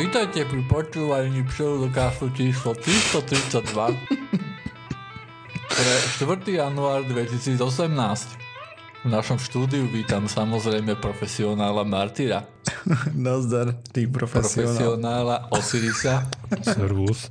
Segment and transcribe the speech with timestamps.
[0.00, 3.68] Vítajte pri počúvaní pseudokastu číslo 332
[5.68, 5.92] pre
[6.24, 6.40] 4.
[6.56, 7.60] január 2018.
[9.04, 12.48] V našom štúdiu vítam samozrejme profesionála Martyra.
[13.12, 14.72] Nazdar, ty profesionál.
[14.72, 16.24] Profesionála Osirisa.
[16.64, 17.28] Servus.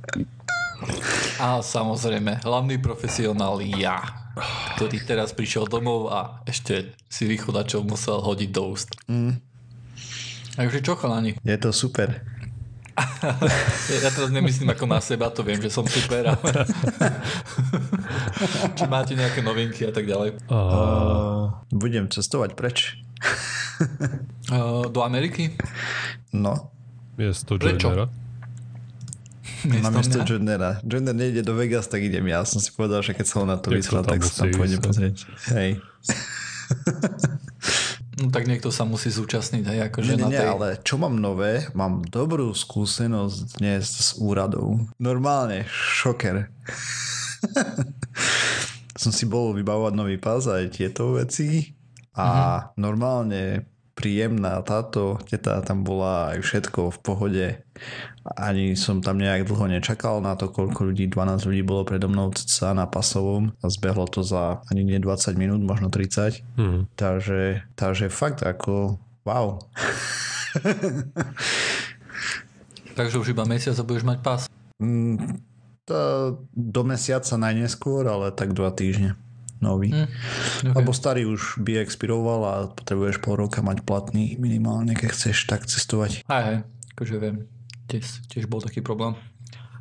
[1.42, 3.98] A samozrejme, hlavný profesionál ja,
[4.78, 8.94] ktorý teraz prišiel domov a ešte si vychodačov musel hodiť do úst.
[9.10, 9.42] Mm.
[10.54, 11.34] Takže čo chalani?
[11.42, 12.38] Je to super.
[14.02, 16.50] Ja teraz nemyslím ako na seba, to viem, že som super, ale...
[18.76, 20.40] Či máte nejaké novinky a tak ďalej?
[20.48, 23.00] Uh, budem cestovať preč.
[24.52, 25.56] Uh, do Ameriky?
[26.32, 26.72] No.
[27.16, 27.60] Miesto.
[27.60, 27.74] Na
[29.68, 30.24] Miesto miesto mňa?
[30.24, 30.70] Joinera.
[30.80, 32.40] Joiner nejde do Vegas, tak idem ja.
[32.48, 35.28] Som si povedal, že keď ho na to vyslal, tak sa tam pôjdem pozrieť.
[35.52, 35.76] Hej.
[38.20, 40.48] No tak niekto sa musí zúčastniť aj akože Nie, nie, na tej...
[40.52, 44.76] ale čo mám nové, mám dobrú skúsenosť dnes s úradou.
[45.00, 46.52] Normálne, šoker.
[49.00, 51.72] Som si bol vybavovať nový pás aj tieto veci
[52.12, 53.64] a normálne
[53.96, 57.46] príjemná táto teta tam bola aj všetko v pohode.
[58.36, 62.28] Ani som tam nejak dlho nečakal na to, koľko ľudí, 12 ľudí bolo predo mnou
[62.36, 66.44] sa na pasovom a zbehlo to za ani nie 20 minút, možno 30.
[66.60, 66.92] Mhm.
[67.00, 69.56] Takže, takže fakt ako wow.
[72.98, 74.40] Takže už iba mesiac a budeš mať pás.
[74.82, 75.40] Mm,
[75.88, 76.00] to
[76.52, 79.16] do mesiaca najneskôr, ale tak dva týždne.
[79.60, 79.92] Nový.
[79.92, 80.08] Hm,
[80.60, 80.76] Okay.
[80.76, 85.64] Lebo starý už by expiroval a potrebuješ pol roka mať platný minimálne, keď chceš tak
[85.64, 86.24] cestovať.
[86.28, 86.58] Aj, hej,
[86.96, 87.48] akože viem.
[87.90, 89.18] Tiež, tiež bol taký problém.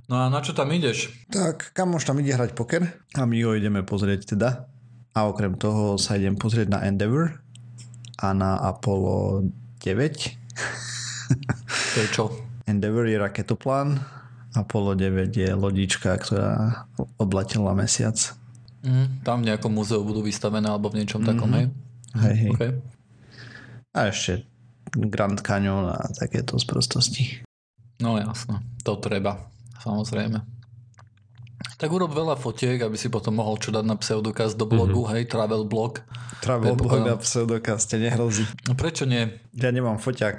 [0.09, 1.13] No a na čo tam ideš?
[1.29, 2.81] Tak, kam už tam ide hrať poker?
[3.13, 4.65] A my ho ideme pozrieť teda.
[5.13, 7.37] A okrem toho sa idem pozrieť na Endeavour
[8.17, 9.45] a na Apollo
[9.85, 9.93] 9.
[11.93, 12.33] To je čo?
[12.65, 14.01] Endeavour je raketoplán,
[14.57, 16.85] Apollo 9 je lodička, ktorá
[17.21, 18.17] obletela mesiac.
[18.81, 21.69] Mhm, tam v nejakom múzeu budú vystavené alebo v niečom takom, hej?
[22.17, 22.51] Hej, hej.
[22.57, 22.71] Okay.
[23.93, 24.45] A ešte
[24.93, 27.45] Grand Canyon a takéto sprostosti.
[27.99, 30.39] No jasno, to treba, samozrejme.
[31.75, 35.15] Tak urob veľa fotiek, aby si potom mohol čo dať na pseudokaz do blogu, mm-hmm.
[35.15, 36.03] hej, travel blog.
[36.39, 37.15] Travel blog Predpokladám.
[37.15, 38.43] a pseudokaste nehrozí.
[38.65, 39.27] No prečo nie?
[39.53, 40.37] Ja nemám foťák.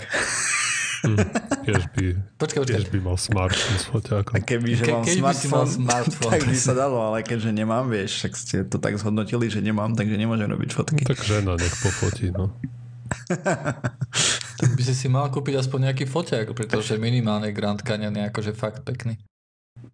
[1.65, 2.05] Tiež by,
[2.37, 2.77] Počkaj, počkaj.
[2.77, 4.33] tiež by mal smartphone s A foťákom.
[4.45, 6.29] keby, že Ke- mám smartphone, smartphone.
[6.29, 9.93] tak by sa dalo, ale keďže nemám, vieš, tak ste to tak zhodnotili, že nemám,
[9.93, 11.03] takže nemôžem robiť fotky.
[11.05, 12.53] Tak žena nech pofotí, no.
[14.61, 18.53] Tak by si si mal kúpiť aspoň nejaký foťák, pretože minimálne Grand Canyon je akože
[18.53, 19.17] fakt pekný.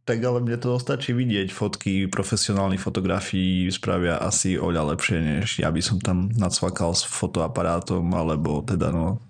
[0.02, 1.54] Tak ale mne to stačí vidieť.
[1.54, 8.02] Fotky profesionálnych fotografií spravia asi oľa lepšie, než ja by som tam nacvakal s fotoaparátom,
[8.10, 9.22] alebo teda no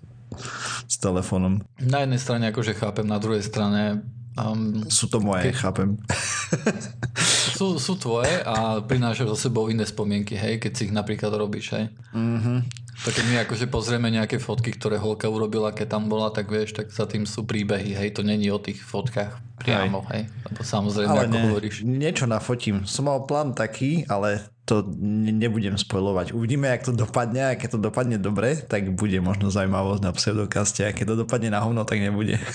[0.89, 1.61] s telefónom.
[1.77, 4.01] Na jednej strane akože chápem, na druhej strane
[4.37, 5.89] um, Sú to moje, Keď- chápem.
[7.57, 11.73] sú, sú tvoje a prinášajú so sebou iné spomienky, hej, keď si ich napríklad robíš,
[11.73, 11.89] hej.
[12.13, 12.85] Mhm.
[12.97, 16.73] Tak keď my akože pozrieme nejaké fotky, ktoré Holka urobila, keď tam bola, tak vieš,
[16.81, 20.25] tak za tým sú príbehy, hej, to není o tých fotkách priamo, hej.
[20.49, 21.75] Lebo samozrejme, Ale ako ne, hovoríš.
[21.85, 22.89] niečo nafotím.
[22.89, 26.35] Som mal plán taký, ale to ne, nebudem spojovať.
[26.35, 30.83] Uvidíme, jak to dopadne a keď to dopadne dobre, tak bude možno zaujímavosť na pseudokaste
[30.83, 32.35] a keď to dopadne na hovno, tak nebude.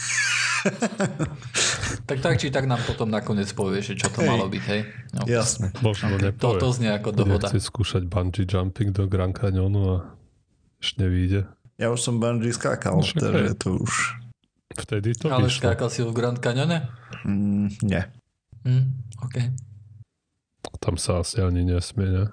[2.02, 4.28] Tak tak či tak nám potom nakoniec povieš, že čo to Hej.
[4.28, 4.80] malo byť, hej.
[5.12, 5.74] No, Jasné.
[5.80, 6.60] Možno to, nepovie.
[6.60, 7.46] to znie ako dohoda.
[7.50, 9.96] chcieť skúšať bungee jumping do Grand Canyonu a
[10.78, 11.40] ešte nevíde.
[11.76, 13.92] Ja už som bungee skákal, No takže to už...
[14.72, 15.68] Vtedy to Ale vyšlo.
[15.68, 16.88] skákal si v Grand Canyone?
[17.26, 18.02] Mm, nie.
[18.62, 18.84] Hm,
[19.20, 19.36] OK.
[20.78, 22.24] Tam sa asi ani nesmie, ne?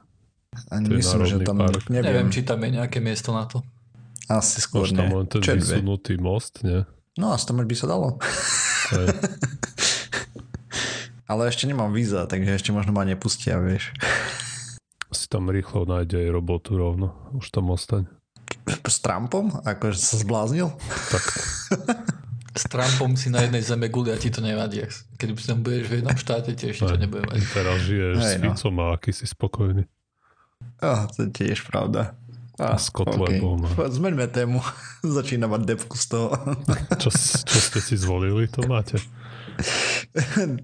[0.69, 1.57] Ani myslím, že tam...
[1.59, 1.85] park.
[1.88, 3.62] Neviem, Neviem, či tam je nejaké miesto na to.
[4.25, 5.16] asi skôr Máš tam nie.
[5.16, 5.62] len ten Čo vie?
[5.62, 6.81] vysunutý most, nie?
[7.16, 8.17] No, asi tam by sa dalo.
[11.29, 13.94] Ale ešte nemám víza, takže ešte možno ma nepustia, vieš.
[15.09, 17.13] Si tam rýchlo nájde aj robotu rovno.
[17.34, 18.09] Už tam ostaň.
[18.66, 19.61] S Trumpom?
[19.61, 20.73] Akože sa zbláznil?
[21.13, 21.23] Tak,
[22.59, 24.84] S Trumpom si na jednej zeme guli a ti to nevadí.
[25.16, 27.47] Keď tam budeš v jednom štáte, tiež ti to nebude vadiť.
[27.56, 28.44] teraz žiješ Hej, s no.
[28.52, 29.84] Ficom a aký si spokojný.
[30.84, 32.20] Oh, to je tiež pravda.
[32.59, 33.64] A s Kotlebom.
[33.64, 33.88] Okay.
[33.88, 34.59] Zmeňme tému.
[35.08, 36.35] Začína mať depku z toho.
[37.02, 37.08] Čo,
[37.47, 39.00] čo ste si zvolili, to máte.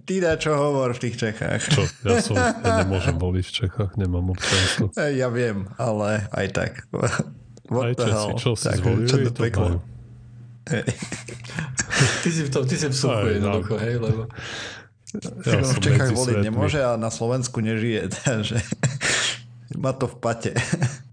[0.03, 1.63] Ty na čo hovor v tých Čechách.
[1.67, 4.91] Čo, ja som, ja nemôžem voliť v Čechách, nemám občanstvo.
[4.95, 6.71] Ja viem, ale aj tak.
[7.71, 8.39] What Aj the Česi, hell?
[8.39, 9.65] čo si Tak, zvolili, čo to to.
[10.69, 10.85] Hej.
[12.25, 14.27] Ty si v, tom, ty si v suchu Aj, jednoducho, hej, lebo...
[15.47, 18.59] Ja v Čechách voliť nemôže a na Slovensku nežije, takže
[19.79, 20.51] má to v pate.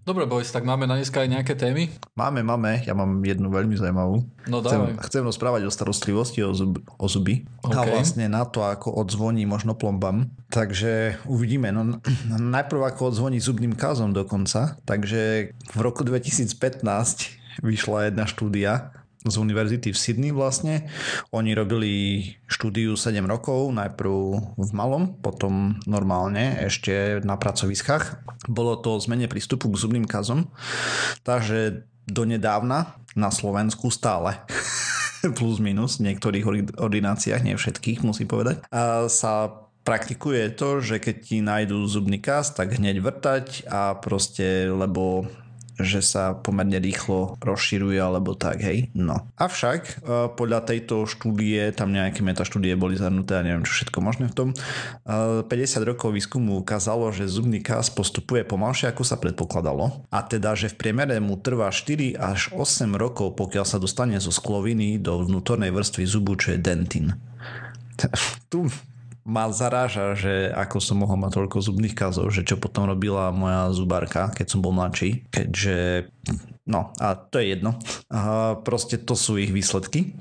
[0.02, 1.86] Dobre, boys, tak máme na dneska aj nejaké témy?
[2.18, 2.82] Máme, máme.
[2.82, 4.26] Ja mám jednu veľmi zaujímavú.
[4.50, 5.06] No Chcem, dávaj.
[5.06, 7.46] chcem rozprávať o starostlivosti o, zub, o zuby.
[7.62, 8.02] A OK.
[8.02, 10.26] vlastne na to, ako odzvoní možno plombám.
[10.50, 11.70] Takže uvidíme.
[11.70, 12.02] No,
[12.58, 14.74] najprv ako odzvoní zubným kázom dokonca.
[14.82, 16.82] Takže v roku 2015
[17.62, 20.90] vyšla jedna štúdia z univerzity v Sydney vlastne.
[21.30, 21.92] Oni robili
[22.50, 24.14] štúdiu 7 rokov, najprv
[24.58, 28.26] v malom, potom normálne ešte na pracoviskách.
[28.50, 30.50] Bolo to zmene prístupu k zubným kazom.
[31.22, 34.42] Takže donedávna na Slovensku stále
[35.38, 41.16] plus minus v niektorých ordináciách, nie všetkých musím povedať, a sa praktikuje to, že keď
[41.22, 45.26] ti nájdú zubný kas, tak hneď vrtať a proste, lebo
[45.82, 48.88] že sa pomerne rýchlo rozširuje alebo tak, hej.
[48.94, 49.26] No.
[49.36, 49.92] Avšak e,
[50.34, 54.48] podľa tejto štúdie, tam nejaké metaštúdie boli zahrnuté a neviem čo všetko možné v tom,
[54.54, 60.54] e, 50 rokov výskumu ukázalo, že zubný kas postupuje pomalšie ako sa predpokladalo a teda,
[60.54, 65.22] že v priemere mu trvá 4 až 8 rokov, pokiaľ sa dostane zo skloviny do
[65.26, 67.18] vnútornej vrstvy zubu, čo je dentín.
[68.52, 68.68] Tu
[69.22, 73.70] ma zaráža, že ako som mohol mať toľko zubných kazov, že čo potom robila moja
[73.70, 76.10] zubárka, keď som bol mladší, keďže
[76.66, 77.78] no a to je jedno.
[78.10, 80.18] A proste to sú ich výsledky.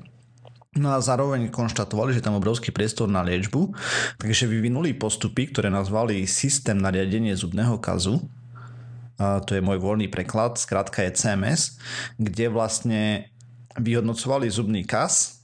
[0.72, 3.76] No a zároveň konštatovali, že tam obrovský priestor na liečbu,
[4.16, 8.24] takže vyvinuli postupy, ktoré nazvali systém na riadenie zubného kazu.
[9.20, 11.76] A to je môj voľný preklad, skrátka je CMS,
[12.16, 13.28] kde vlastne
[13.76, 15.41] vyhodnocovali zubný kas,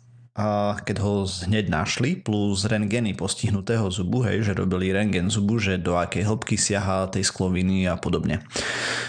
[0.86, 5.98] keď ho hneď našli, plus rengeny postihnutého zubu, hej, že robili rengen zubu, že do
[5.98, 8.46] akej hĺbky siaha tej skloviny a podobne.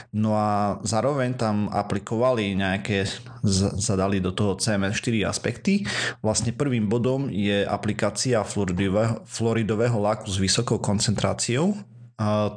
[0.10, 3.06] No a zároveň tam aplikovali nejaké,
[3.46, 5.86] z- zadali do toho CMS 4 aspekty.
[6.26, 11.78] Vlastne prvým bodom je aplikácia fluoridového, fluoridového láku s vysokou koncentráciou.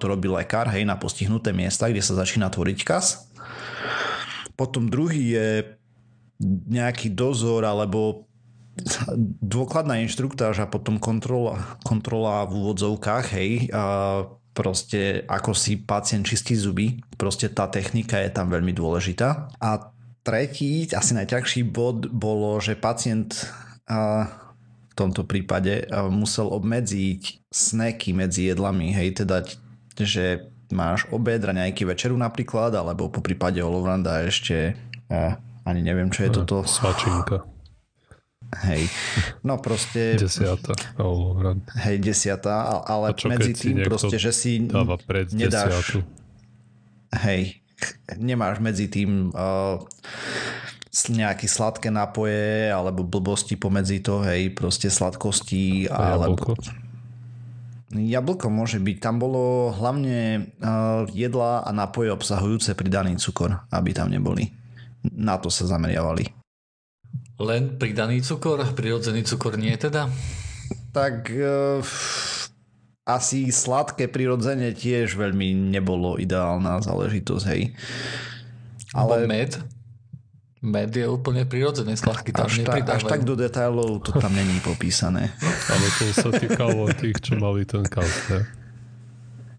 [0.00, 3.28] To robí lekár, hej, na postihnuté miesta, kde sa začína tvoriť kas.
[4.56, 5.48] Potom druhý je
[6.72, 8.31] nejaký dozor alebo
[9.40, 13.84] dôkladná inštruktáž a potom kontrola, kontrola v úvodzovkách, hej, a
[14.52, 19.52] proste ako si pacient čistí zuby, proste tá technika je tam veľmi dôležitá.
[19.60, 19.92] A
[20.24, 23.48] tretí, asi najťažší bod bolo, že pacient
[23.88, 24.28] a,
[24.92, 29.44] v tomto prípade musel obmedziť snacky medzi jedlami, hej, teda,
[29.96, 34.76] že máš obed, nejaký večeru napríklad, alebo po prípade Olovranda ešte
[35.12, 35.36] a,
[35.68, 36.64] ani neviem, čo je toto.
[36.64, 37.51] Svačinka.
[38.52, 38.92] Hej.
[39.40, 40.76] No proste, Desiata.
[41.00, 41.32] Oh,
[41.88, 45.98] hej, desiata, a- ale čo, medzi tým proste, že si Dáva pred nedáš, desiatu.
[47.24, 47.64] hej,
[48.20, 49.80] nemáš medzi tým uh,
[51.08, 56.52] nejaké sladké nápoje alebo blbosti pomedzi to, hej, proste sladkosti A alebo jablko.
[57.92, 58.96] Jablko môže byť.
[59.00, 64.48] Tam bolo hlavne uh, jedla a nápoje obsahujúce pridaný cukor, aby tam neboli.
[65.12, 66.41] Na to sa zameriavali.
[67.40, 70.08] Len pridaný cukor, prirodzený cukor nie teda?
[70.92, 71.80] Tak uh,
[73.08, 77.62] asi sladké prirodzene tiež veľmi nebolo ideálna záležitosť, hej.
[78.92, 79.24] Ale...
[79.24, 79.52] Ale med?
[80.62, 84.62] Med je úplne prirodzený sladký, tam až, ta, až tak do detailov to tam není
[84.62, 85.34] popísané.
[85.66, 88.40] Ale to sa týkalo tých, čo mali ten ne?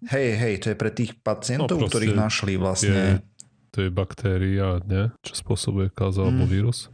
[0.08, 3.02] Hej, hej, to je pre tých pacientov, No, ktorých našli Je, vlastne.
[3.76, 5.12] to je baktéria, ne?
[5.28, 6.88] Čo spôsobuje kauz alebo vírus?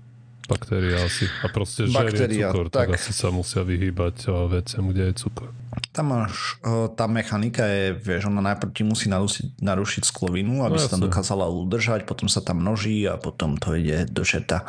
[0.49, 1.29] Baktéria asi.
[1.45, 2.89] A proste žerie cukor, tak.
[2.89, 2.97] tak.
[2.97, 5.53] asi sa musia vyhýbať veciam, kde je cukor.
[5.93, 6.57] Tam máš,
[6.97, 11.05] tá mechanika je, vieš, ona najprv ti musí narušiť, narušiť sklovinu, aby No, sa tam
[11.05, 14.65] dokázala udržať, potom sa tam množí a potom to ide do čerta.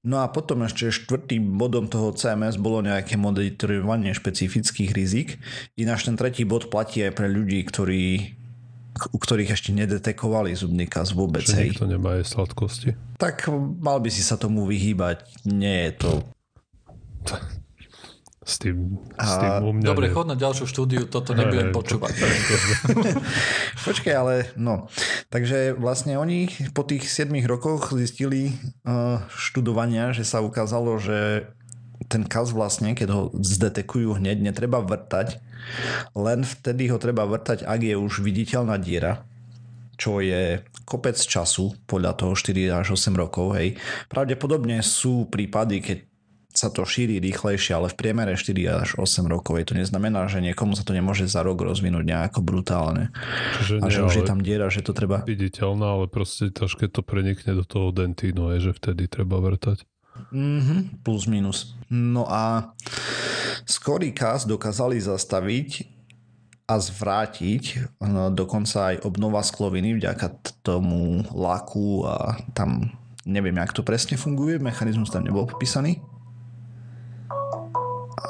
[0.00, 5.36] No a potom ešte štvrtým bodom toho CMS bolo nejaké monitorovanie špecifických rizik.
[5.76, 8.39] Ináč ten tretí bod platí aj pre ľudí, ktorí
[9.08, 11.46] u ktorých ešte nedetekovali zubný kas vôbec.
[11.46, 11.66] Že Hej.
[11.72, 12.92] nikto nemá aj sladkosti.
[13.16, 13.48] Tak
[13.80, 15.24] mal by si sa tomu vyhýbať.
[15.48, 16.10] Nie je to...
[18.40, 20.14] S tým, s A- tým u mňa Dobre, nie.
[20.16, 22.14] chod na ďalšiu štúdiu, toto nebudem Hej, počúvať.
[23.86, 24.90] Počkaj, ale no.
[25.28, 31.52] Takže vlastne oni po tých 7 rokoch zistili uh, študovania, že sa ukázalo, že
[32.10, 35.38] ten kas vlastne, keď ho zdetekujú hneď, netreba vrtať,
[36.18, 39.22] len vtedy ho treba vrtať, ak je už viditeľná diera,
[39.94, 43.78] čo je kopec času, podľa toho 4 až 8 rokov, hej.
[44.10, 45.98] Pravdepodobne sú prípady, keď
[46.50, 49.62] sa to šíri rýchlejšie, ale v priemere 4 až 8 rokov.
[49.62, 53.14] Je to neznamená, že niekomu sa to nemôže za rok rozvinúť nejako brutálne.
[53.62, 55.22] Že A nie, že už je tam diera, že to treba...
[55.22, 59.86] viditeľná, ale proste až keď to prenikne do toho dentínu, je, že vtedy treba vrtať.
[60.28, 61.72] Mm-hmm, plus minus.
[61.88, 62.74] No a
[63.64, 65.88] skorý kas dokázali zastaviť
[66.70, 72.94] a zvrátiť no, dokonca aj obnova skloviny vďaka tomu laku a tam
[73.26, 75.98] neviem, jak to presne funguje, mechanizmus tam nebol popísaný.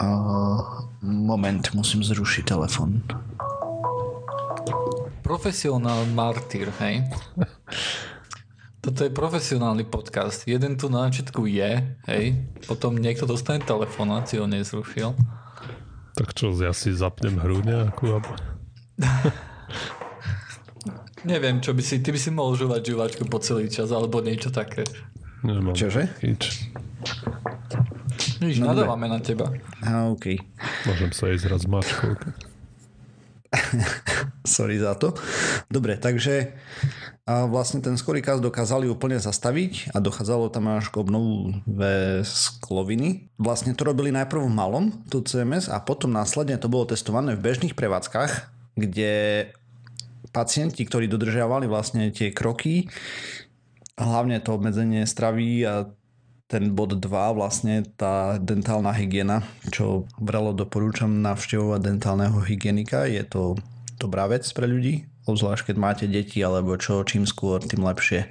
[0.01, 0.09] A
[1.05, 3.05] moment, musím zrušiť telefon.
[5.21, 7.05] Profesionál martyr, hej?
[8.81, 10.49] Toto je profesionálny podcast.
[10.49, 12.25] Jeden tu na začiatku je, hej?
[12.65, 15.13] Potom niekto dostane telefón a si ho nezrušil.
[16.17, 18.17] Tak čo, ja si zapnem hru nejakú?
[18.17, 18.33] Alebo...
[21.29, 24.49] Neviem, čo by si, ty by si mohol žovať žuvačku po celý čas, alebo niečo
[24.49, 24.89] také.
[25.45, 26.09] Nemám Čože?
[26.25, 26.73] Nič.
[28.41, 29.53] Nič, no, nadávame na teba.
[29.85, 30.41] A, OK.
[30.89, 32.17] Môžem sa ísť hrať s mačkou.
[34.47, 35.15] Sorry za to.
[35.67, 36.55] Dobre, takže
[37.31, 41.55] a vlastne ten skorý kaz dokázali úplne zastaviť a dochádzalo tam až k obnovu
[42.27, 43.31] skloviny.
[43.39, 47.45] Vlastne to robili najprv v malom, tu CMS, a potom následne to bolo testované v
[47.47, 49.47] bežných prevádzkach, kde
[50.35, 52.91] pacienti, ktorí dodržiavali vlastne tie kroky,
[53.95, 55.87] hlavne to obmedzenie stravy a
[56.51, 57.07] ten bod 2,
[57.39, 63.07] vlastne tá dentálna hygiena, čo vrelo doporúčam navštevovať dentálneho hygienika.
[63.07, 63.55] Je to
[64.03, 68.27] dobrá vec pre ľudí, obzvlášť keď máte deti alebo čo, čím skôr, tým lepšie.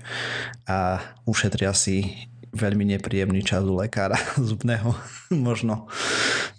[0.68, 4.20] A ušetria si veľmi nepríjemný čas u lekára
[4.52, 4.92] zubného,
[5.32, 5.88] možno.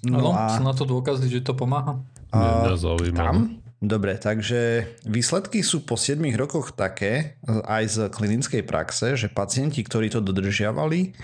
[0.00, 0.56] No, a...
[0.56, 2.00] sú na to dôkazy, že to pomáha?
[2.32, 2.72] A,
[3.12, 3.60] tam?
[3.80, 10.12] Dobre, takže výsledky sú po 7 rokoch také, aj z klinickej praxe, že pacienti, ktorí
[10.12, 11.16] to dodržiavali,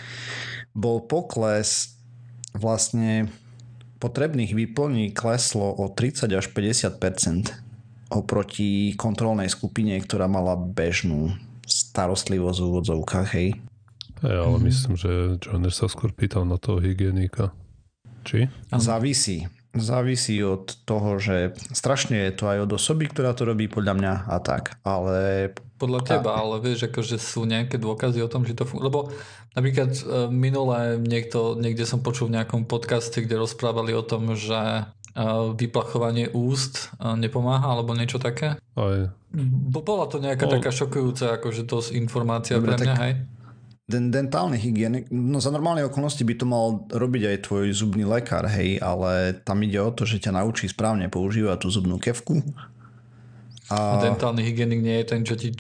[0.73, 2.01] bol pokles
[2.57, 3.29] vlastne
[4.01, 7.53] potrebných výplní kleslo o 30 až 50%
[8.09, 11.37] oproti kontrolnej skupine, ktorá mala bežnú
[11.69, 13.49] starostlivosť v úvodzovkách, hej.
[14.25, 14.65] Hey, ale mm-hmm.
[14.65, 15.11] myslím, že
[15.45, 17.53] Johnner sa skôr pýtal na toho hygienika.
[18.25, 18.49] Či?
[18.73, 19.45] Závisí
[19.81, 24.15] závisí od toho, že strašne je to aj od osoby, ktorá to robí podľa mňa
[24.29, 25.51] a tak, ale...
[25.77, 26.41] Podľa teba, a...
[26.41, 29.01] ale vieš, akože sú nejaké dôkazy o tom, že to funguje, lebo
[29.53, 30.03] napríklad e,
[30.33, 34.83] minulé niekto, niekde som počul v nejakom podcaste, kde rozprávali o tom, že e,
[35.53, 38.57] vyplachovanie úst e, nepomáha, alebo niečo také.
[38.77, 39.01] Aj.
[39.73, 40.53] Bola to nejaká no.
[40.57, 43.03] taká šokujúca akože to informácia Dobre, pre mňa, tak...
[43.05, 43.15] hej?
[43.87, 48.51] Ten dentálny hygienik, no za normálne okolnosti by to mal robiť aj tvoj zubný lekár,
[48.51, 52.43] hej, ale tam ide o to, že ťa naučí správne používať tú zubnú kevku.
[53.71, 55.55] A, a dentálny hygienik nie je ten, čo ti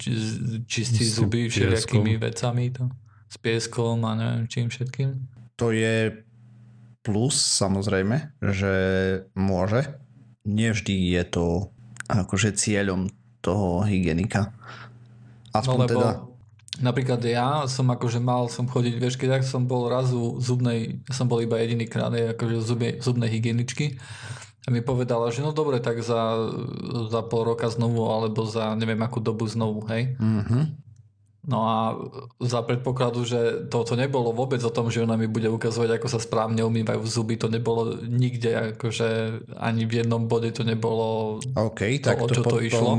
[0.66, 2.90] čistí s zuby všelijakými vecami, to,
[3.30, 5.10] s pieskom a neviem čím všetkým?
[5.62, 6.26] To je
[7.06, 8.74] plus samozrejme, že
[9.38, 9.86] môže.
[10.42, 11.46] Nevždy je to
[12.10, 13.06] akože cieľom
[13.38, 14.50] toho hygienika.
[15.54, 15.90] Aspoň no, lebo...
[15.94, 16.10] teda
[16.76, 21.40] Napríklad ja som akože mal som chodiť, vieš, keď som bol razu zubnej, som bol
[21.40, 23.96] iba jediný krát, akože zubnej, zubnej hygieničky
[24.66, 26.50] a mi povedala, že no dobre, tak za,
[27.08, 30.18] za pol roka znovu, alebo za neviem akú dobu znovu, hej.
[30.18, 30.64] Mm-hmm.
[31.46, 31.78] No a
[32.42, 36.18] za predpokladu, že toto nebolo vôbec o tom, že ona mi bude ukazovať, ako sa
[36.18, 42.10] správne umývajú zuby, to nebolo nikde, akože ani v jednom bode to nebolo OK, to,
[42.10, 42.98] tak o čo to, to išlo.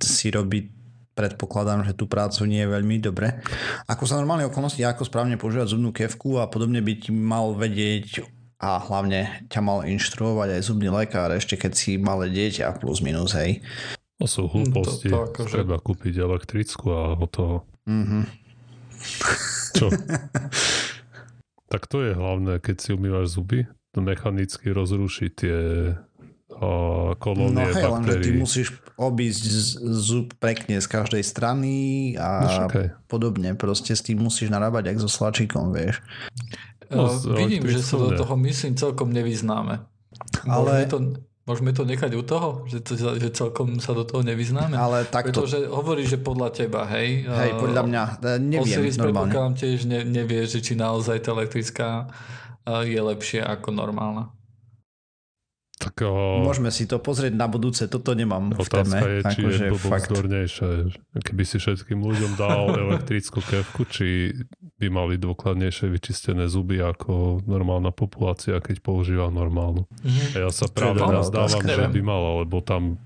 [0.00, 0.81] si robí
[1.12, 3.40] predpokladám, že tú prácu nie je veľmi dobre.
[3.88, 8.24] Ako sa normálne okolnosti, ako správne používať zubnú kevku a podobne by ti mal vedieť
[8.62, 13.34] a hlavne ťa mal inštruovať aj zubný lekár, ešte keď si malé dieťa plus minus,
[13.34, 13.58] hej.
[14.22, 15.10] To sú hlúposti.
[15.10, 15.54] To, to akože...
[15.58, 17.66] Treba kúpiť elektrickú a o toho.
[17.90, 18.22] Mm-hmm.
[19.74, 19.90] Čo?
[21.72, 25.58] tak to je hlavné, keď si umývaš zuby, to mechanicky rozruší tie
[27.16, 29.42] kolónie no hej, len, ty musíš obísť
[29.82, 31.74] zub pekne z každej strany
[32.20, 32.70] a no,
[33.08, 33.56] podobne.
[33.56, 36.04] Proste s tým musíš narábať ak so slačikom, vieš.
[36.92, 39.80] No, uh, vidím, že sa do toho myslím celkom nevyznáme.
[40.44, 40.60] Ale...
[40.60, 40.98] Môžeme to,
[41.48, 44.76] môžeme to nechať u toho, že, to, že celkom sa do toho nevyznáme.
[44.76, 45.42] Ale takto...
[45.42, 47.24] Pretože hovoríš, že podľa teba, hej?
[47.24, 48.02] Hej, podľa mňa,
[48.38, 49.56] neviem Osiris normálne.
[49.56, 52.12] Tiež ne, nevie, že či naozaj tá elektrická
[52.66, 54.30] je lepšia ako normálna.
[55.82, 56.46] Tak, o...
[56.46, 58.96] Môžeme si to pozrieť na budúce, toto nemám Otázka v téme.
[59.02, 60.10] je, či akože je fakt...
[61.26, 64.30] Keby si všetkým ľuďom dal elektrickú kevku, či
[64.78, 69.90] by mali dôkladnejšie vyčistené zuby ako normálna populácia, keď používa normálnu.
[69.90, 70.34] Mm-hmm.
[70.34, 73.02] A ja sa práve nazdávam, že by mala, lebo tam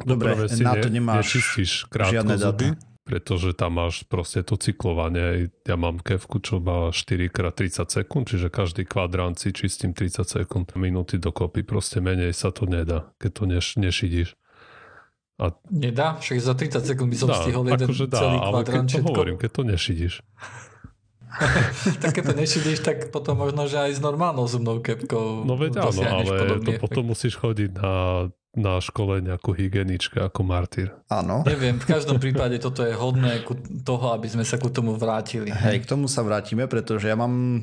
[0.00, 2.68] Dobre, si na to nemáš nečistíš krátko žiadne zuby.
[2.72, 5.50] Data pretože tam máš proste to cyklovanie.
[5.66, 11.18] Ja mám kevku, čo má 4x30 sekúnd, čiže každý kvadrant si čistím 30 sekúnd, minúty
[11.18, 11.66] dokopy.
[11.66, 14.38] Proste menej sa to nedá, keď to neš, nešidíš.
[15.42, 15.50] A...
[15.74, 16.22] Nedá?
[16.22, 19.02] Však za 30 sekúnd by som dá, stihol jeden akože dá, celý ale keď to
[19.02, 20.14] hovorím, keď to nešidíš.
[22.02, 25.82] tak keď to nečidíš, tak potom možno, že aj s normálnou zubnou kepkou No veď
[25.82, 27.92] áno, ale to potom musíš chodiť na
[28.50, 30.90] na školenie ako hygienička, ako martyr.
[31.06, 31.46] Áno.
[31.46, 33.46] Neviem, v každom prípade toto je hodné
[33.86, 35.54] toho, aby sme sa ku tomu vrátili.
[35.54, 37.62] Hej, k tomu sa vrátime, pretože ja mám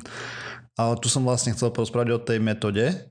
[0.77, 3.10] ale tu som vlastne chcel porozprávať o tej metóde,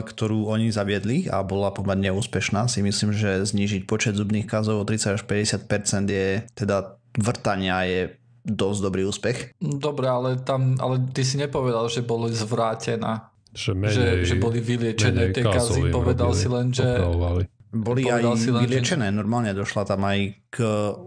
[0.00, 2.72] ktorú oni zaviedli a bola pomerne úspešná.
[2.72, 8.16] Si myslím, že znížiť počet zubných kazov o 30 až 50% je teda vrtania je
[8.48, 9.60] dosť dobrý úspech.
[9.60, 13.28] Dobre, ale tam, ale ty si nepovedal, že boli zvrátená.
[13.52, 16.84] Že, menej, že, že boli vyliečené tie kazy, povedal si len, že...
[16.84, 17.44] Opravovali.
[17.72, 19.16] Boli aj si len, vyliečené, že...
[19.16, 20.56] normálne došla tam aj k...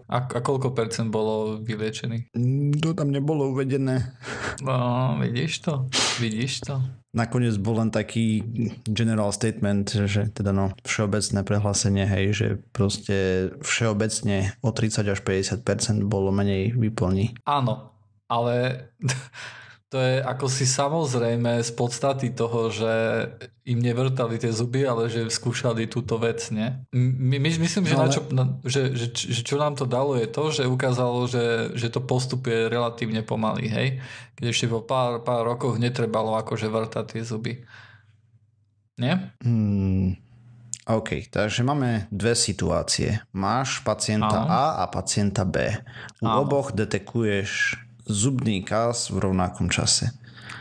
[0.09, 2.33] A, a koľko percent bolo vyliečených?
[2.81, 4.17] To tam nebolo uvedené.
[4.65, 5.85] No, vidíš to?
[6.17, 6.81] Vidíš to?
[7.13, 8.41] Nakoniec bol len taký
[8.83, 16.09] general statement, že teda no, všeobecné prehlásenie, hej, že proste všeobecne o 30 až 50%
[16.09, 17.45] bolo menej vyplní.
[17.45, 17.93] Áno,
[18.25, 18.89] ale
[19.93, 22.93] to je ako si samozrejme z podstaty toho, že
[23.69, 26.73] im nevrtali tie zuby, ale že skúšali túto vec, nie?
[26.91, 28.01] My, my, myslím, že, ale...
[28.01, 31.77] na čo, na, že, že, že čo nám to dalo je to, že ukázalo, že,
[31.77, 33.87] že to postupuje relatívne pomaly, hej?
[34.35, 37.53] Keď ešte po pár, pár rokoch netrebalo akože vrtať tie zuby.
[38.97, 39.37] Nie?
[39.45, 40.17] Hmm.
[40.85, 43.17] OK, takže máme dve situácie.
[43.33, 44.49] Máš pacienta Áno.
[44.49, 45.73] A a pacienta B.
[46.21, 46.45] U Áno.
[46.45, 50.13] oboch detekuješ zubný kaz v rovnakom čase.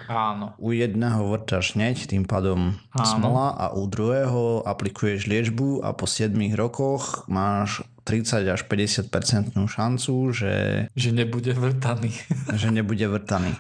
[0.05, 0.53] Áno.
[0.61, 3.09] U jedného vrtaš hneď, tým pádom Áno.
[3.09, 10.15] smola a u druhého aplikuješ liečbu a po 7 rokoch máš 30 až 50% šancu,
[10.37, 10.53] že...
[10.93, 12.13] Že nebude vrtaný.
[12.61, 13.57] že nebude vrtaný.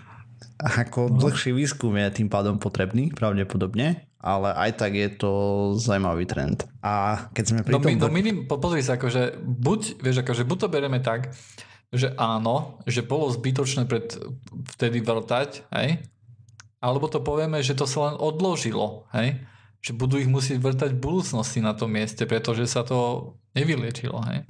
[0.60, 1.18] Ako no.
[1.18, 5.32] dlhší výskum je tým pádom potrebný, pravdepodobne, ale aj tak je to
[5.80, 6.68] zaujímavý trend.
[6.84, 7.96] A keď sme pri no, tom...
[7.96, 11.32] No minim, pozri sa, akože buď, vieš, akože buď to bereme tak,
[11.94, 14.18] že áno, že bolo zbytočné pred,
[14.74, 16.02] vtedy vrtať, hej?
[16.82, 19.40] Alebo to povieme, že to sa len odložilo, hej?
[19.80, 24.42] Že budú ich musieť vrtať v budúcnosti na tom mieste, pretože sa to nevyliečilo, hej?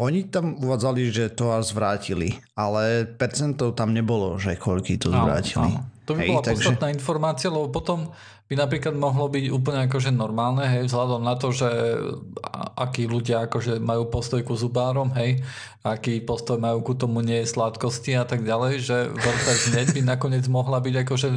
[0.00, 5.76] Oni tam uvádzali, že to až zvrátili, ale percentov tam nebolo, že koľky to zvrátili.
[5.76, 6.08] Áno, áno.
[6.08, 6.56] To by hej, bola takže...
[6.56, 8.10] podstatná informácia, lebo potom
[8.50, 11.70] by napríklad mohlo byť úplne akože normálne, hej, vzhľadom na to, že
[12.74, 15.38] akí ľudia akože majú postoj ku zubárom, hej,
[15.86, 20.44] aký postoj majú ku tomu nie sladkosti a tak ďalej, že vrtať hneď by nakoniec
[20.50, 21.28] mohla byť akože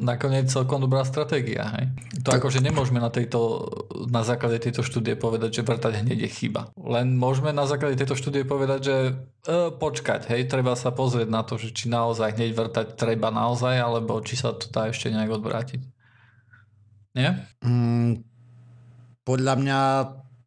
[0.00, 1.92] nakoniec celkom dobrá stratégia, hej.
[2.24, 2.40] To tak...
[2.40, 3.68] akože nemôžeme na, tejto,
[4.08, 6.72] na základe tejto štúdie povedať, že vrtať hneď je chyba.
[6.80, 8.96] Len môžeme na základe tejto štúdie povedať, že
[9.44, 13.76] e, počkať, hej, treba sa pozrieť na to, že či naozaj hneď vrtať treba naozaj,
[13.76, 15.91] alebo či sa to dá ešte nejak odvrátiť.
[17.12, 17.44] Nie?
[17.60, 18.24] Mm,
[19.22, 19.78] podľa mňa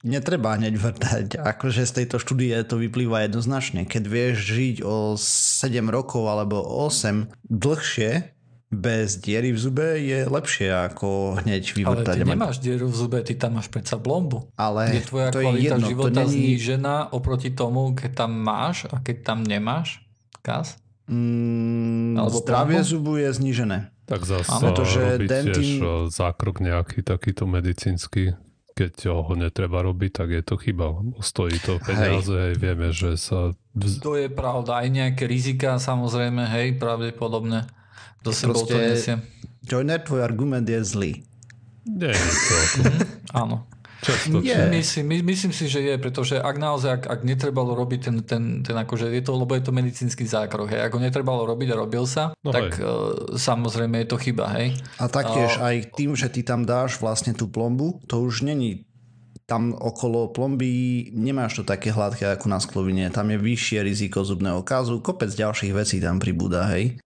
[0.05, 1.25] netreba hneď vrtať.
[1.41, 3.89] Akože z tejto štúdie to vyplýva jednoznačne.
[3.89, 8.35] Keď vieš žiť o 7 rokov alebo 8 dlhšie,
[8.75, 12.17] bez diery v zube je lepšie ako hneď vyvrtať.
[12.17, 14.51] Ale ty nemáš dieru v zube, ty tam máš predsa blombu.
[14.59, 16.33] Ale je tvoja to kvalita je jedno, života to není...
[16.33, 20.03] znížená oproti tomu, keď tam máš a keď tam nemáš
[20.43, 20.77] kas?
[21.05, 22.89] Mm, zdravie blombu?
[22.89, 23.94] zubu je znížené.
[24.05, 25.53] Tak zase Pretože robiť dentin...
[25.53, 28.37] tiež e, zákrok nejaký takýto medicínsky,
[28.77, 30.93] keď ho netreba robiť, tak je to chyba.
[31.23, 32.53] Stojí to peniaze, hej.
[32.53, 33.55] hej, vieme, že sa...
[34.03, 37.65] To je pravda, aj nejaké rizika samozrejme, hej, pravdepodobne
[38.21, 39.17] do sebou to nesie.
[39.65, 41.13] Joiner, tvoj argument je zlý.
[41.85, 42.55] Nie je to.
[42.81, 42.99] Mhm,
[43.33, 43.57] áno.
[44.05, 44.53] Často, je.
[44.69, 48.43] Myslím, my, myslím si, že je, pretože ak naozaj, ak, ak netrebalo robiť ten, ten,
[48.61, 52.05] ten akože je to, lebo je to medicínsky zákrok, hej, ako netrebalo robiť a robil
[52.05, 54.77] sa, no tak uh, samozrejme je to chyba, hej.
[55.01, 58.85] A taktiež uh, aj tým, že ty tam dáš vlastne tú plombu, to už není
[59.45, 64.65] tam okolo plomby nemáš to také hladké ako na sklovine, tam je vyššie riziko zubného
[64.65, 66.97] kazu, kopec ďalších vecí tam pribúda, hej.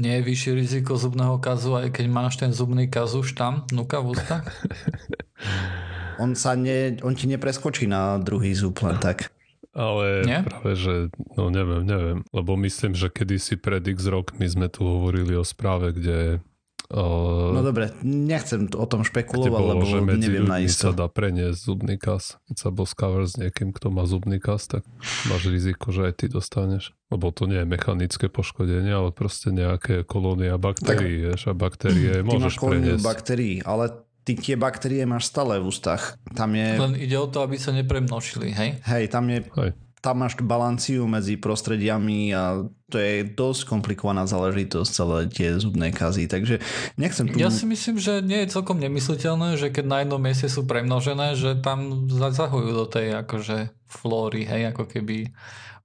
[0.00, 4.16] Nie je vyššie riziko zubného kazu, aj keď máš ten zubný kazu tam, nuka v
[4.16, 4.44] ústach?
[6.18, 9.32] on, sa ne, on ti nepreskočí na druhý zub len tak.
[9.76, 10.40] Ale Nie?
[10.40, 12.18] práve, že no neviem, neviem.
[12.32, 16.40] Lebo myslím, že kedysi pred x rokmi sme tu hovorili o správe, kde
[16.86, 21.10] Uh, no dobre, nechcem o tom špekulovať, bolo, lebo že medzi neviem na sa dá
[21.10, 22.38] preniesť zubný kas.
[22.46, 24.86] Keď sa boskávaš s niekým, kto má zubný kas, tak
[25.26, 26.94] máš riziko, že aj ty dostaneš.
[27.10, 32.54] Lebo to nie je mechanické poškodenie, ale proste nejaké kolónia baktérií, vieš, a baktérie môžeš
[32.62, 33.02] preniesť.
[33.02, 36.18] baktérií, ale ty tie baktérie máš stále v ústach.
[36.34, 36.66] Tam je...
[36.74, 38.70] Len ide o to, aby sa nepremnošili, hej?
[38.82, 39.46] Hej, tam je...
[39.46, 39.72] Hej
[40.06, 46.30] tam máš balanciu medzi prostrediami a to je dosť komplikovaná záležitosť celé tie zubné kazy,
[46.30, 46.62] takže
[46.94, 47.34] nechcem tu...
[47.42, 51.34] Ja si myslím, že nie je celkom nemysliteľné, že keď na jednom mieste sú premnožené,
[51.34, 55.34] že tam zasahujú do tej akože flóry, hej, ako keby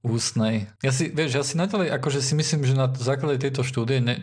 [0.05, 0.69] ústnej.
[0.85, 4.21] Ja si, vieš, ja si naďalej, akože si myslím, že na základe tejto štúdie, ne,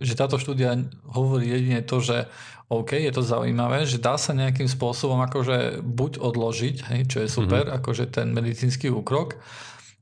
[0.00, 0.76] že táto štúdia
[1.08, 2.28] hovorí jedine to, že
[2.66, 7.28] OK, je to zaujímavé, že dá sa nejakým spôsobom akože buď odložiť, hej, čo je
[7.30, 7.78] super, mm-hmm.
[7.78, 9.38] akože ten medicínsky úkrok,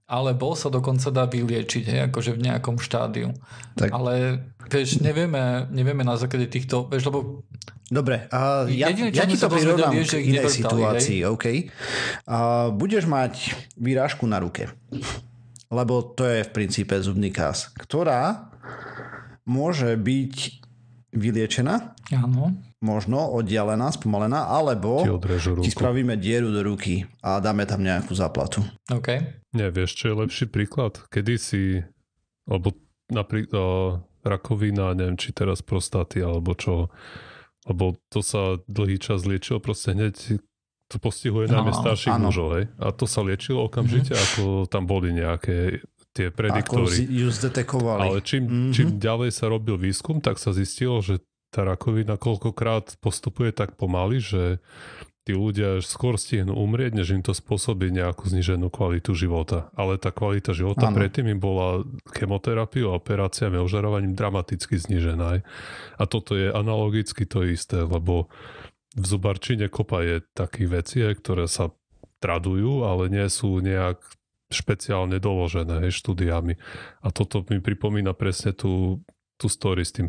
[0.08, 3.36] alebo sa dokonca dá vyliečiť, hej, akože v nejakom štádiu.
[3.76, 3.92] Tak.
[3.92, 4.40] Ale
[4.72, 7.44] vieš, nevieme, nevieme na základe týchto, vieš, lebo
[7.84, 11.28] Dobre, a ja, Jedine, ja ti to prirovnám k inej situácii, hej?
[11.28, 11.46] OK.
[12.24, 14.72] A budeš mať výrážku na ruke,
[15.68, 18.53] lebo to je v princípe zubný kás, ktorá
[19.44, 20.64] môže byť
[21.14, 22.58] vyliečená, Áno.
[22.82, 25.10] možno oddialená, spomalená, alebo ti,
[25.62, 28.66] ti spravíme dieru do ruky a dáme tam nejakú záplatu.
[28.90, 29.22] OK.
[29.54, 30.98] Nie, vieš, čo je lepší príklad?
[31.06, 31.62] Kedy si,
[32.50, 32.74] alebo
[33.08, 36.90] napríklad rakovina, neviem, či teraz prostaty, alebo čo,
[37.70, 40.42] lebo to sa dlhý čas liečilo proste hneď
[40.88, 42.28] to postihuje najmä no, starších áno.
[42.28, 42.64] mužov, hej?
[42.76, 44.26] A to sa liečilo okamžite, mm-hmm.
[44.36, 45.80] ako tam boli nejaké
[46.14, 46.86] tie prediktory.
[46.86, 48.00] Ako ju zdetekovali.
[48.06, 48.72] Ale čím, mm-hmm.
[48.72, 51.18] čím ďalej sa robil výskum, tak sa zistilo, že
[51.50, 54.42] tá rakovina koľkokrát postupuje tak pomaly, že
[55.24, 59.72] tí ľudia skôr stihnú umrieť, než im to spôsobí nejakú zniženú kvalitu života.
[59.72, 61.00] Ale tá kvalita života ano.
[61.00, 61.80] predtým im bola
[62.12, 65.40] chemoterapiou operáciami ožarovaním dramaticky znižená.
[65.96, 68.28] A toto je analogicky to isté, lebo
[68.94, 71.72] v zubarčine kopa je takých vecí, ktoré sa
[72.20, 74.00] tradujú, ale nie sú nejak
[74.54, 76.54] špeciálne doložené hej, štúdiami.
[77.02, 79.02] A toto mi pripomína presne tú
[79.44, 80.08] tú story s, tým,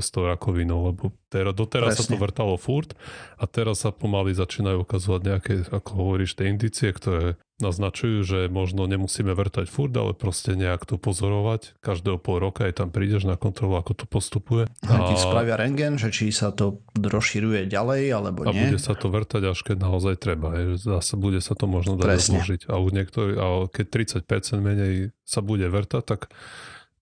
[0.00, 2.00] s tou rakovinou, lebo teraz, doteraz Presne.
[2.00, 2.96] sa to vrtalo furt
[3.36, 8.88] a teraz sa pomaly začínajú ukazovať nejaké, ako hovoríš, tie indície, ktoré naznačujú, že možno
[8.88, 11.76] nemusíme vrtať furt, ale proste nejak to pozorovať.
[11.84, 14.66] Každého pol roka aj tam prídeš na kontrolu, ako to postupuje.
[14.82, 18.56] A, a ti spravia rengen, že či sa to rozširuje ďalej, alebo nie.
[18.56, 20.74] A bude sa to vrtať, až keď naozaj treba.
[20.80, 22.60] Zase bude sa to možno dať rozložiť.
[22.72, 26.32] A, u niektorý, a keď 30% menej sa bude vrtať, tak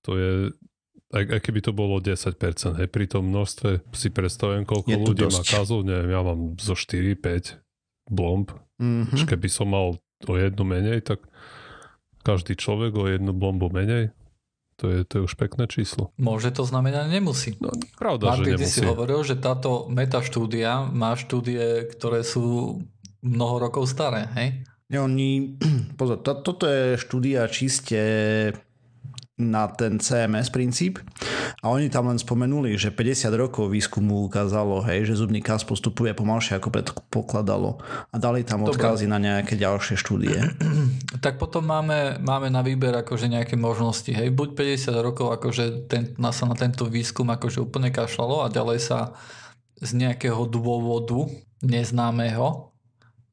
[0.05, 0.33] to je
[1.11, 5.35] aj, aj keby to bolo 10%, hej, pri tom množstve si predstavujem, koľko ľudí dosť.
[5.35, 7.59] má kazu, neviem, ja mám zo 4-5
[8.07, 9.27] blomb, mm-hmm.
[9.27, 11.27] keby som mal o jednu menej, tak
[12.23, 14.15] každý človek o jednu blombu menej,
[14.81, 16.09] to je, to je už pekné číslo.
[16.17, 17.53] Môže to znamenať, nemusí.
[17.61, 17.69] No,
[18.01, 18.81] pravda, Martin, že nemusí.
[18.81, 22.79] si hovoril, že táto metaštúdia má štúdie, ktoré sú
[23.21, 24.49] mnoho rokov staré, hej?
[24.97, 25.59] Oni,
[26.01, 28.01] pozor, to, toto je štúdia čiste
[29.41, 31.01] na ten CMS princíp
[31.65, 36.13] a oni tam len spomenuli, že 50 rokov výskumu ukázalo, hej, že zubný kaz postupuje
[36.13, 37.81] pomalšie ako predpokladalo
[38.13, 38.77] a dali tam Dobre.
[38.77, 40.39] odkazy na nejaké ďalšie štúdie.
[41.21, 46.17] Tak potom máme, máme na výber akože nejaké možnosti, hej, buď 50 rokov akože ten,
[46.33, 48.99] sa na tento výskum akože úplne kašľalo a ďalej sa
[49.81, 51.29] z nejakého dôvodu
[51.61, 52.73] neznámeho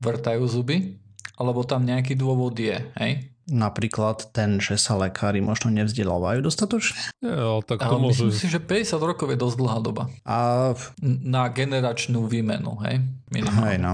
[0.04, 1.00] vrtajú zuby,
[1.38, 3.37] alebo tam nejaký dôvod je, hej?
[3.48, 7.00] Napríklad ten, že sa lekári možno nevzdelávajú dostatočne?
[7.24, 8.28] Ale tak to ale môže...
[8.28, 10.04] Myslím si, že 50 rokov je dosť dlhá doba.
[10.28, 10.38] A...
[11.04, 13.02] Na generačnú výmenu, hej?
[13.32, 13.64] Minimálne.
[13.64, 13.94] Hej, no.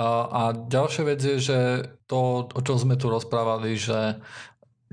[0.00, 1.58] A, a ďalšia vec je, že
[2.08, 4.16] to, o čom sme tu rozprávali, že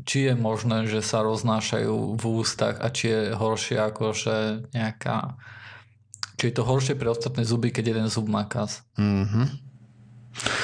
[0.03, 4.35] či je možné, že sa roznášajú v ústach a či je horšie ako, že
[4.75, 5.39] nejaká...
[6.37, 8.83] Či je to horšie pre ostatné zuby, keď jeden zub má kas.
[8.99, 9.66] Mhm.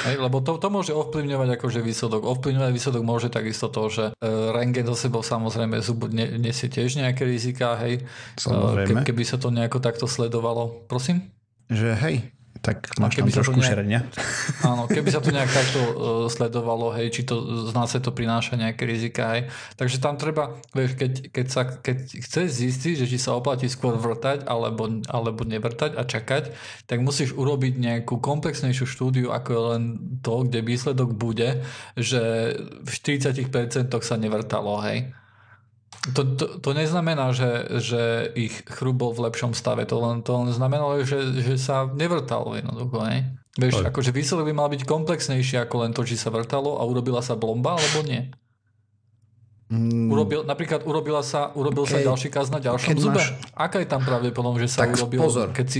[0.06, 2.22] Hej, lebo to, to môže ovplyvňovať akože výsledok.
[2.28, 7.02] Ovplyvňovať výsledok môže takisto to, že e, rengen do sebou samozrejme zub ne, nesie tiež
[7.02, 8.06] nejaké rizika, hej.
[8.38, 9.02] Samozrejme.
[9.02, 10.86] Ke, keby sa to nejako takto sledovalo.
[10.86, 11.34] Prosím?
[11.74, 12.16] Že hej,
[12.64, 14.00] tak máš tam trošku nejak, šerenia.
[14.72, 15.92] Áno, keby sa to nejak takto uh,
[16.32, 19.52] sledovalo, hej, či to z nás to prináša nejaké rizika, hej.
[19.76, 24.00] Takže tam treba, vieš, keď, keď, sa, keď chceš zistiť, že či sa oplatí skôr
[24.00, 26.56] vrtať alebo, alebo nevrtať a čakať,
[26.88, 29.84] tak musíš urobiť nejakú komplexnejšiu štúdiu, ako je len
[30.24, 31.68] to, kde výsledok bude,
[32.00, 35.12] že v 40% sa nevrtalo, hej.
[36.14, 39.88] To, to, to neznamená, že, že ich chrup bol v lepšom stave.
[39.88, 43.08] To len, to len znamenalo, že, že sa nevrtalo jednoducho.
[43.08, 43.40] Ne?
[43.56, 47.22] Vieš, akože výsledok by mal byť komplexnejší ako len to, či sa vrtalo a urobila
[47.24, 48.34] sa blomba alebo nie.
[49.74, 50.12] Mm.
[50.12, 52.04] Urobil, napríklad urobila sa, urobil okay.
[52.04, 53.22] sa ďalší kaz na ďalšom zube.
[53.22, 53.34] Máš...
[53.56, 55.20] Aká je tam pravdepodobnosť, že sa tak urobil?
[55.24, 55.80] pozor, keď si...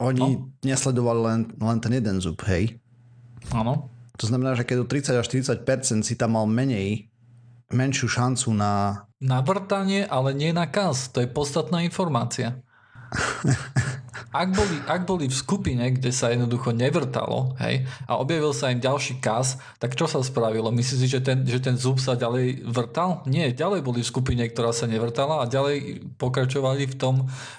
[0.00, 0.48] oni no?
[0.64, 2.78] nesledovali len, len ten jeden zub, hej?
[3.52, 3.92] Áno.
[4.18, 5.26] To znamená, že keď do 30 až
[5.62, 7.06] 40% si tam mal menej,
[7.72, 11.10] menšiu šancu na na vrtanie, ale nie na kaz.
[11.10, 12.62] To je podstatná informácia.
[14.34, 18.82] ak boli, ak boli v skupine, kde sa jednoducho nevrtalo, hej, a objavil sa im
[18.82, 20.70] ďalší kas, tak čo sa spravilo?
[20.74, 23.22] Myslíš si, že ten, že ten zub sa ďalej vrtal?
[23.24, 27.14] Nie, ďalej boli v skupine, ktorá sa nevrtala a ďalej pokračovali v tom,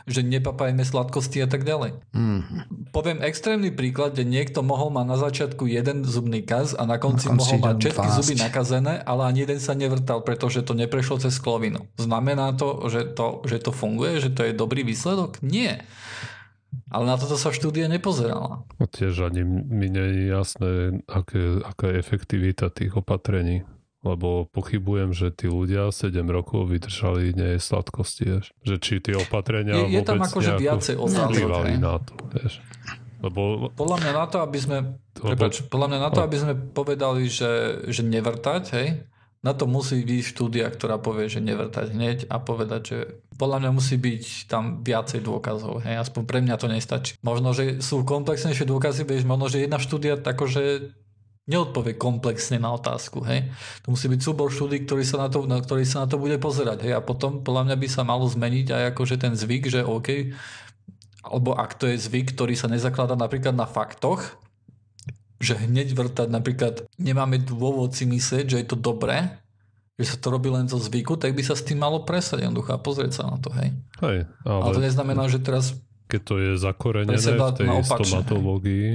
[0.06, 1.96] že nepapajme sladkosti a tak ďalej.
[2.14, 2.42] Mm.
[2.90, 7.30] Poviem extrémny príklad, kde niekto mohol mať na začiatku jeden zubný kas a na konci,
[7.30, 11.22] na konci mohol mať všetky zuby nakazené, ale ani jeden sa nevrtal, pretože to neprešlo
[11.22, 11.86] cez klovinu.
[12.02, 15.40] Znamená to, že to, že to funguje, že to je dobrý výsledok?
[15.46, 15.86] Nie.
[16.90, 18.66] Ale na toto sa štúdia nepozerala.
[18.82, 20.72] No tiež ani mi nie je jasné,
[21.06, 23.66] aké, aká je efektivita tých opatrení.
[24.00, 28.46] Lebo pochybujem, že tí ľudia 7 rokov vydržali nie sladkosti, vieš.
[28.64, 31.76] Že či tie opatrenia je, je tam akože viacej otázok.
[31.78, 32.64] na to, vieš.
[33.20, 33.68] Lebo...
[33.76, 34.78] Podľa mňa na to, aby sme,
[35.20, 35.36] lebo...
[35.36, 38.88] Prepač, podľa mňa na to, aby sme povedali, že, že nevrtať, hej,
[39.40, 42.98] na to musí byť štúdia, ktorá povie, že nevrtať hneď a povedať, že
[43.40, 45.80] podľa mňa musí byť tam viacej dôkazov.
[45.88, 45.96] Hej?
[46.04, 47.16] Aspoň pre mňa to nestačí.
[47.24, 50.92] Možno, že sú komplexnejšie dôkazy, vieš, možno, že jedna štúdia akože
[51.48, 53.24] neodpovie komplexne na otázku.
[53.24, 53.48] Hej?
[53.88, 56.36] To musí byť súbor štúdí, ktorý sa, na to, na, ktorý sa na to bude
[56.44, 56.84] pozerať.
[56.84, 57.00] Hej?
[57.00, 60.36] A potom podľa mňa by sa malo zmeniť aj akože ten zvyk, že OK,
[61.24, 64.36] alebo ak to je zvyk, ktorý sa nezakladá napríklad na faktoch,
[65.40, 69.40] že hneď vrtať napríklad nemáme dôvod si myslieť, že je to dobré,
[69.96, 72.76] že sa to robí len zo zvyku, tak by sa s tým malo presať jednoducho
[72.76, 73.76] a pozrieť sa na to, hej.
[74.04, 75.76] hej ale, ale to neznamená, že teraz
[76.10, 78.88] keď to je zakorenené v tej stomatológii,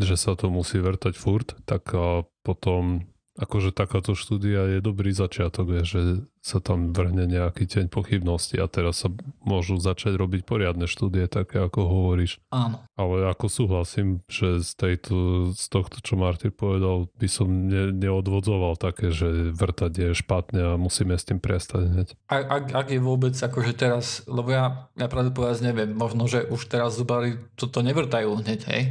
[0.00, 1.92] že sa to musí vrtať furt, tak
[2.40, 6.00] potom akože takáto štúdia je dobrý začiatok, je, že
[6.42, 9.08] sa tam vrhne nejaký teň pochybnosti a teraz sa
[9.40, 12.42] môžu začať robiť poriadne štúdie, také ako hovoríš.
[12.52, 12.84] Áno.
[12.98, 15.14] Ale ako súhlasím, že z, tejto,
[15.54, 20.72] z tohto, čo Martin povedal, by som ne, neodvodzoval také, že vrtať je špatne a
[20.76, 22.08] musíme s tým prestať hneď.
[22.28, 26.44] Ak, ak, ak je vôbec akože teraz, lebo ja, ja pravde povedať neviem, možno, že
[26.50, 28.82] už teraz zubári toto nevrtajú hneď, hej?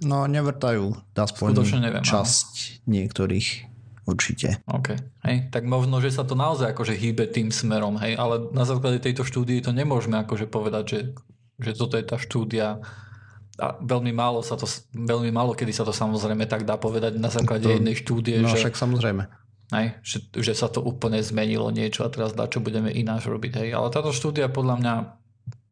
[0.00, 2.88] No nevrtajú, aspoň neviem, časť áno.
[2.88, 3.70] niektorých
[4.08, 4.62] určite.
[4.68, 8.64] OK, hej, tak možno, že sa to naozaj akože hýbe tým smerom, hej, ale na
[8.64, 11.00] základe tejto štúdie to nemôžeme akože povedať, že,
[11.60, 12.80] že toto je tá štúdia
[13.60, 14.64] a veľmi málo sa to,
[14.96, 18.48] veľmi málo kedy sa to samozrejme tak dá povedať na základe to, jednej štúdie, no,
[18.48, 19.28] že, však samozrejme.
[19.70, 23.52] Hej, že, že sa to úplne zmenilo niečo a teraz dá, čo budeme ináč robiť.
[23.62, 23.68] Hej.
[23.70, 24.94] Ale táto štúdia podľa mňa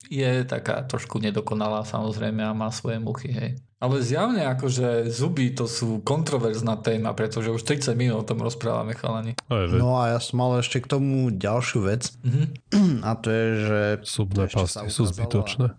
[0.06, 3.34] je taká trošku nedokonalá samozrejme a má svoje muchy.
[3.34, 3.58] Hej.
[3.78, 8.94] Ale zjavne akože zuby to sú kontroverzná téma, pretože už 30 minút o tom rozprávame
[8.94, 9.34] chalani.
[9.50, 12.10] No a ja som mal ešte k tomu ďalšiu vec.
[12.26, 13.02] Mm-hmm.
[13.08, 13.80] A to je, že...
[14.02, 15.78] Subné pasty sú zbytočné.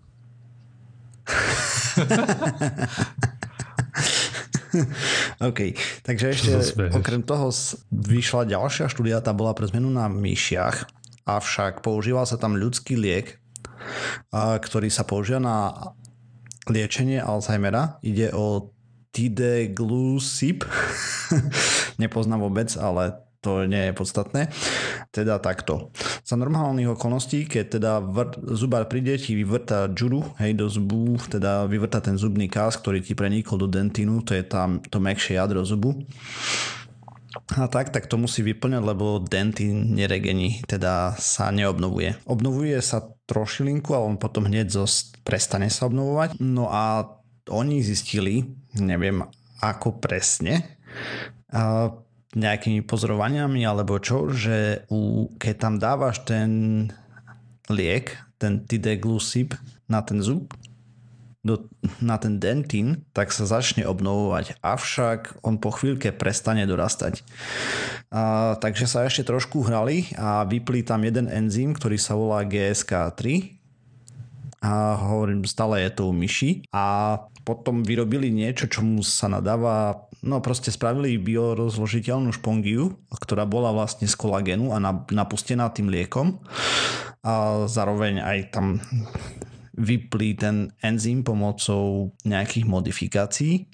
[5.50, 6.56] OK, takže ešte
[6.94, 7.50] okrem toho
[7.90, 10.88] vyšla ďalšia štúdia, tá bola pre zmenu na myšiach,
[11.26, 13.40] avšak používal sa tam ľudský liek,
[14.32, 15.56] ktorý sa používa na
[16.70, 17.98] liečenie Alzheimera.
[18.04, 18.74] Ide o
[19.10, 20.62] Tideglusib.
[22.02, 24.52] Nepoznám vôbec, ale to nie je podstatné.
[25.08, 25.88] Teda takto.
[26.22, 31.64] Za normálnych okolností, keď teda vr- zubár pri deti vyvrta džuru, hej, do zubu, teda
[31.64, 35.64] vyvrta ten zubný kás, ktorý ti prenikol do dentínu, to je tam to mekšie jadro
[35.64, 36.04] zubu.
[37.30, 42.26] A tak, tak to musí vyplňať, lebo dentín neregení, teda sa neobnovuje.
[42.26, 46.42] Obnovuje sa trošilinku a on potom hneď zost, prestane sa obnovovať.
[46.42, 47.06] No a
[47.46, 49.22] oni zistili, neviem
[49.62, 50.78] ako presne,
[51.54, 51.94] a
[52.34, 56.50] nejakými pozorovaniami alebo čo, že u, keď tam dávaš ten
[57.66, 59.58] liek, ten tideglusib
[59.90, 60.54] na ten zub,
[61.40, 61.68] do,
[62.04, 64.60] na ten dentín, tak sa začne obnovovať.
[64.60, 67.24] Avšak on po chvíľke prestane dorastať.
[68.12, 73.56] A, takže sa ešte trošku hrali a vyplí tam jeden enzym, ktorý sa volá GSK3
[74.60, 77.16] a hovorím, stále je to u myši a
[77.48, 84.12] potom vyrobili niečo, čomu sa nadáva, no proste spravili biorozložiteľnú špongiu, ktorá bola vlastne z
[84.20, 86.44] kolagenu a napustená tým liekom
[87.24, 88.84] a zároveň aj tam
[89.76, 93.66] vyplí ten enzym pomocou nejakých modifikácií,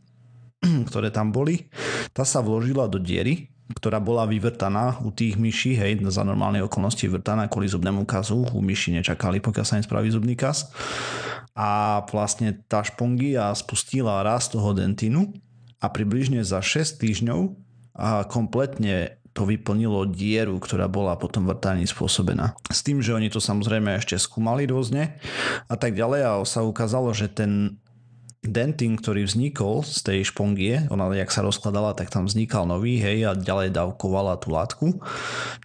[0.89, 1.69] ktoré tam boli.
[2.13, 7.03] Tá sa vložila do diery, ktorá bola vyvrtaná u tých myší, hej, za normálnej okolnosti
[7.03, 8.47] vyvrtaná kvôli zubnému kazu.
[8.55, 10.71] U myši nečakali, pokiaľ sa im spraví zubný kaz.
[11.57, 15.35] A vlastne tá špongia spustila rast toho dentínu
[15.83, 17.41] a približne za 6 týždňov
[17.97, 22.57] a kompletne to vyplnilo dieru, ktorá bola potom vrtaní spôsobená.
[22.73, 25.21] S tým, že oni to samozrejme ešte skúmali rôzne
[25.69, 27.77] a tak ďalej a sa ukázalo, že ten
[28.47, 33.27] dentin, ktorý vznikol z tej špongie, ona jak sa rozkladala, tak tam vznikal nový, hej,
[33.27, 34.87] a ďalej dávkovala tú látku,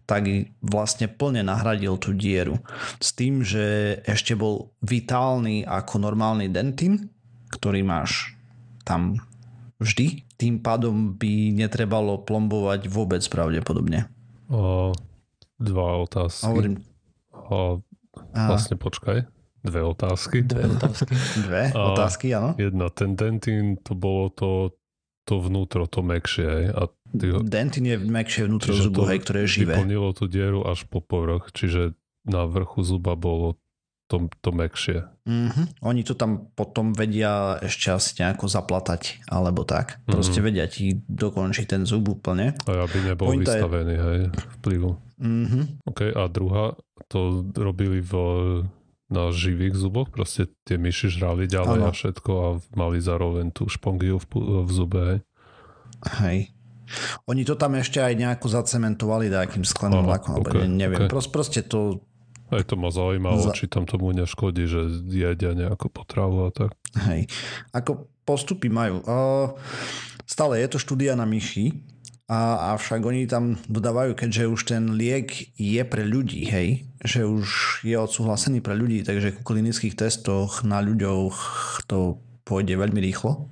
[0.10, 0.28] tak
[0.60, 2.60] vlastne plne nahradil tú dieru.
[2.98, 7.08] S tým, že ešte bol vitálny ako normálny dentin,
[7.54, 8.34] ktorý máš
[8.82, 9.22] tam
[9.82, 10.30] vždy.
[10.38, 14.08] Tým pádom by netrebalo plombovať vôbec pravdepodobne.
[14.48, 14.94] O,
[15.58, 16.46] dva otázky.
[16.46, 16.76] Hovorím.
[17.34, 17.82] O,
[18.32, 19.26] vlastne počkaj
[19.62, 20.42] Dve otázky.
[20.42, 21.14] Dve otázky.
[21.46, 22.58] Dve a otázky, áno.
[22.58, 24.74] Jedna, ten dentín, to bolo to,
[25.30, 26.74] to vnútro, to mekšie.
[26.74, 27.46] A ty ho...
[27.46, 29.78] Dentín je mekšie vnútro zubu, hej, ktoré je živé.
[29.78, 31.94] Vyplnilo tú dieru až po povrch, čiže
[32.26, 33.61] na vrchu zuba bolo
[34.12, 35.08] to, to mekšie.
[35.24, 35.88] Mm-hmm.
[35.88, 40.04] Oni to tam potom vedia ešte asi nejako zaplatať, alebo tak.
[40.04, 40.48] Proste mm-hmm.
[40.52, 42.60] vedia ti dokončiť ten zub úplne.
[42.68, 44.04] A aby nebol Pointa vystavený, je...
[44.04, 44.20] hej,
[44.60, 44.92] vplyvu.
[45.24, 45.64] Mm-hmm.
[45.88, 46.76] OK, a druhá,
[47.08, 48.14] to robili v
[49.12, 51.88] na živých zuboch, proste tie myši žrali ďalej ano.
[51.88, 52.48] a všetko a
[52.80, 54.26] mali zároveň tú špongiu v,
[54.64, 55.00] v zube.
[55.04, 55.20] Hej.
[56.24, 56.40] hej.
[57.28, 61.08] Oni to tam ešte aj nejako zacementovali nejakým skleným lakom, okay, neviem.
[61.08, 61.12] Okay.
[61.12, 62.08] Prost, proste to...
[62.52, 63.56] Aj to ma zaujímalo, za...
[63.56, 66.76] či tam tomu neškodí, že jedia nejakú potravu a tak.
[67.08, 67.32] Hej.
[67.72, 69.00] Ako postupy majú.
[69.08, 69.56] Uh,
[70.28, 71.72] stále je to štúdia na myši,
[72.32, 77.48] a, avšak oni tam dodávajú, keďže už ten liek je pre ľudí, hej, že už
[77.84, 81.36] je odsúhlasený pre ľudí, takže ku klinických testoch na ľuďoch
[81.92, 83.52] to pôjde veľmi rýchlo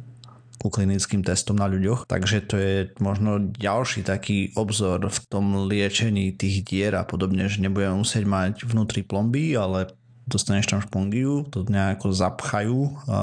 [0.59, 2.05] ku klinickým testom na ľuďoch.
[2.05, 7.63] Takže to je možno ďalší taký obzor v tom liečení tých dier a podobne, že
[7.63, 9.89] nebudeme musieť mať vnútri plomby, ale
[10.27, 12.77] dostaneš tam špongiu, to nejako zapchajú
[13.09, 13.19] a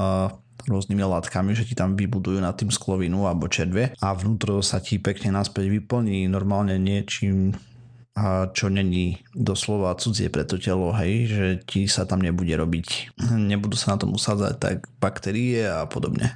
[0.67, 4.99] rôznymi látkami, že ti tam vybudujú na tým sklovinu alebo červe a vnútro sa ti
[4.99, 7.55] pekne naspäť vyplní normálne niečím
[8.53, 13.13] čo není doslova cudzie pre to telo, hej, že ti sa tam nebude robiť,
[13.53, 16.33] nebudú sa na tom usádzať tak baktérie a podobne.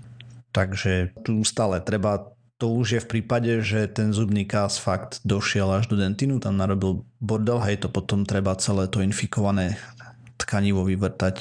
[0.51, 5.65] Takže tu stále treba to už je v prípade, že ten zubný kás fakt došiel
[5.81, 9.81] až do dentinu, tam narobil bordel, hej, to potom treba celé to infikované
[10.37, 11.37] tkanivo vyvrtať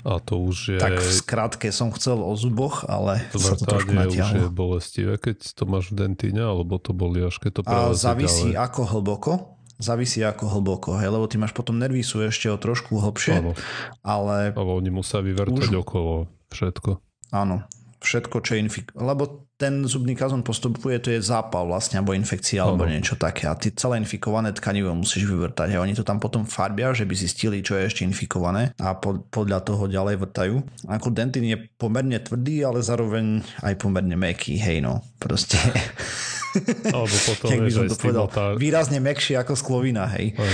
[0.00, 0.78] a to už je...
[0.80, 4.32] Tak v skratke som chcel o zuboch, ale to sa to trošku natiahlo.
[4.32, 7.92] už je bolestivé, keď to máš v dentíne, alebo to boli až keď to A
[7.92, 8.64] závisí ďalej.
[8.64, 9.32] ako hlboko.
[9.80, 13.52] Závisí ako hlboko, hej, lebo ty máš potom nervy sú ešte o trošku hlbšie, áno.
[14.04, 14.52] ale...
[14.52, 15.84] Ale oni musia vyvrtať už...
[15.84, 17.00] okolo všetko.
[17.32, 17.64] Áno,
[18.00, 18.86] všetko, čo je infik...
[18.96, 22.96] Lebo ten zubný kazon postupuje, to je zápal vlastne, alebo infekcia, alebo ano.
[22.96, 23.44] niečo také.
[23.44, 25.76] A ty celé infikované tkanivo musíš vyvrtať.
[25.76, 29.20] A oni to tam potom farbia, že by zistili, čo je ešte infikované a po,
[29.28, 30.56] podľa toho ďalej vrtajú.
[30.88, 35.04] Ako dentín je pomerne tvrdý, ale zároveň aj pomerne meký, hej no.
[35.20, 35.60] Proste...
[36.90, 38.58] Alebo potom by som to povedal, otár...
[38.58, 40.34] výrazne mekšie ako sklovina, hej.
[40.34, 40.52] Aj,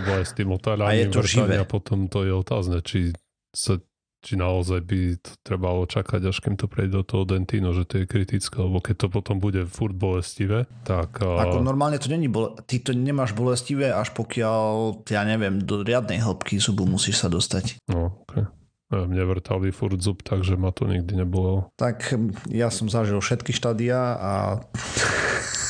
[0.00, 3.12] lebo aj s tým otáľaním vrtania potom to je otázne, či
[3.52, 3.76] sa
[4.24, 8.02] či naozaj by to trebalo čakať, až kým to prejde do toho dentínu, že to
[8.02, 11.20] je kritické, lebo keď to potom bude furt bolestivé, tak...
[11.20, 12.56] Ako normálne to není bol...
[12.64, 17.84] Ty to nemáš bolestivé, až pokiaľ, ja neviem, do riadnej hĺbky zubu musíš sa dostať.
[17.92, 18.48] No, okay.
[18.88, 21.68] Mne vrtali furt zub, takže ma to nikdy nebolo.
[21.76, 22.14] Tak
[22.48, 24.32] ja som zažil všetky štádia a...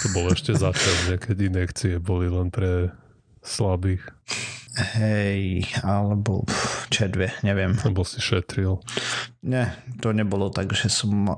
[0.04, 2.94] To bolo ešte začas, keď inekcie boli len pre
[3.40, 4.14] slabých.
[4.74, 6.42] Hej, alebo
[6.90, 7.78] čedve, neviem.
[7.86, 8.82] Lebo si šetril.
[9.46, 9.70] Nie,
[10.02, 11.30] to nebolo tak, že som...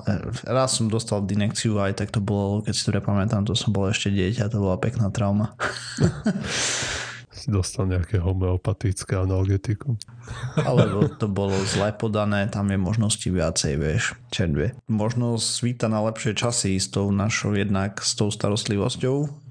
[0.48, 3.92] Raz som dostal dinekciu, aj tak to bolo, keď si to pamätám, to som bol
[3.92, 5.52] ešte dieťa, to bola pekná trauma.
[7.46, 9.94] si dostal nejaké homeopatické analgetikum.
[10.58, 14.74] Alebo to bolo zle podané, tam je možnosti viacej, vieš, čedve.
[14.90, 19.45] Možno svíta na lepšie časy s tou našou jednak s tou starostlivosťou,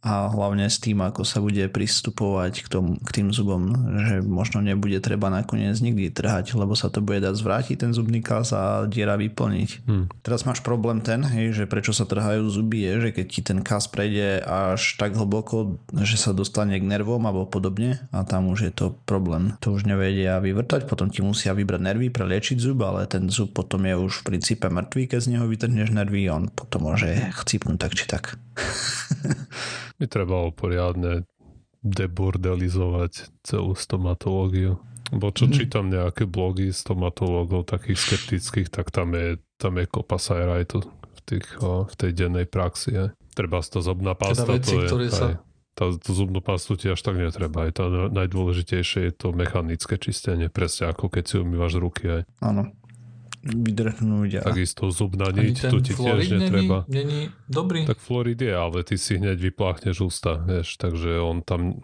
[0.00, 3.68] a hlavne s tým, ako sa bude pristupovať k, tomu, k tým zubom,
[4.08, 8.24] že možno nebude treba nakoniec nikdy trhať, lebo sa to bude dať zvrátiť ten zubný
[8.24, 9.70] kás a diera vyplniť.
[9.84, 10.08] Hmm.
[10.24, 13.60] Teraz máš problém ten, hej, že prečo sa trhajú zuby je, že keď ti ten
[13.60, 18.58] kás prejde až tak hlboko, že sa dostane k nervom alebo podobne a tam už
[18.66, 19.52] je to problém.
[19.60, 23.52] To už nevedia vyvrtať, potom ti musia vybrať nervy pre liečiť zub, ale ten zub
[23.52, 27.12] potom je už v princípe mŕtvý, keď z neho vytrhneš nervy, on potom môže
[27.44, 28.40] chcípnúť tak či tak.
[29.98, 31.28] by trebalo poriadne
[31.80, 34.80] debordelizovať celú stomatológiu.
[35.10, 35.52] Bo čo mm.
[35.52, 41.46] čítam nejaké blogy stomatológov takých skeptických, tak tam je, tam je kopa sajrajtu v, tých,
[41.64, 42.94] v tej dennej praxi.
[42.94, 43.04] Je.
[43.34, 45.24] Treba to zobná pasta, teda veci, to je, sa...
[45.32, 45.34] aj,
[45.74, 47.66] tá, tú zubnú pastu ti až tak netreba.
[47.66, 52.06] Aj tá najdôležitejšie je to mechanické čistenie, presne ako keď si umývaš ruky.
[52.06, 52.22] Aj.
[52.44, 52.70] Áno
[53.44, 54.44] vydrhnúť.
[54.44, 54.52] A...
[54.52, 56.84] Takisto zubná niť, tu ti tiež netreba.
[56.86, 57.88] Není, není dobrý.
[57.88, 61.80] Tak florid je, ale ty si hneď vypláchneš ústa, vieš, takže on tam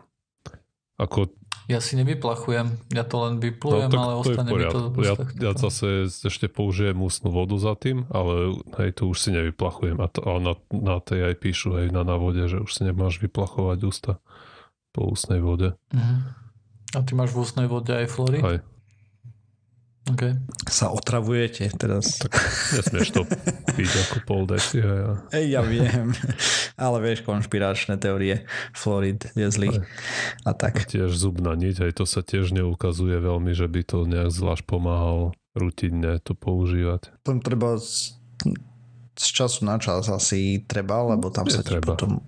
[0.97, 1.29] ako
[1.69, 6.07] Ja si nevyplachujem, ja to len vyplujem, no, ale ostane mi to ja, ja zase
[6.09, 9.99] ešte použijem ústnu vodu za tým, ale hej, to už si nevyplachujem.
[9.99, 13.19] A, to, a na, na tej aj píšu aj na návode, že už si nemáš
[13.19, 14.13] vyplachovať ústa
[14.95, 15.75] po ústnej vode.
[15.91, 16.19] Uh-huh.
[16.95, 18.41] A ty máš v ústnej vode aj florid?
[18.47, 18.63] Aj.
[20.07, 20.39] Okay.
[20.71, 22.23] Sa otravujete teraz.
[22.23, 22.31] Tak
[22.79, 23.23] nesmieš to
[23.75, 24.79] piť ako pol deci.
[24.79, 25.19] Ja.
[25.35, 26.15] Ej, ja viem.
[26.79, 28.47] Ale vieš, konšpiračné teórie.
[28.71, 29.83] Florid je zlý.
[30.47, 30.87] A tak.
[30.87, 34.63] A tiež zubná niť, aj to sa tiež neukazuje veľmi, že by to nejak zvlášť
[34.63, 37.11] pomáhal rutinne to používať.
[37.27, 38.15] Tam treba z,
[39.17, 41.97] z času na čas asi treba, lebo tam sa treba.
[41.97, 42.23] potom...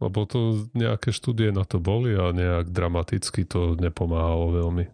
[0.00, 4.88] Lebo to nejaké štúdie na to boli a nejak dramaticky to nepomáhalo veľmi.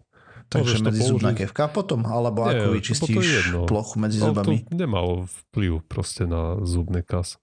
[0.47, 2.07] Takže medzi zubná kevka potom?
[2.07, 4.63] Alebo Nie, ako vyčistíš plochu medzi no, zubami?
[4.63, 7.35] To nemalo vplyv proste na zubný kas.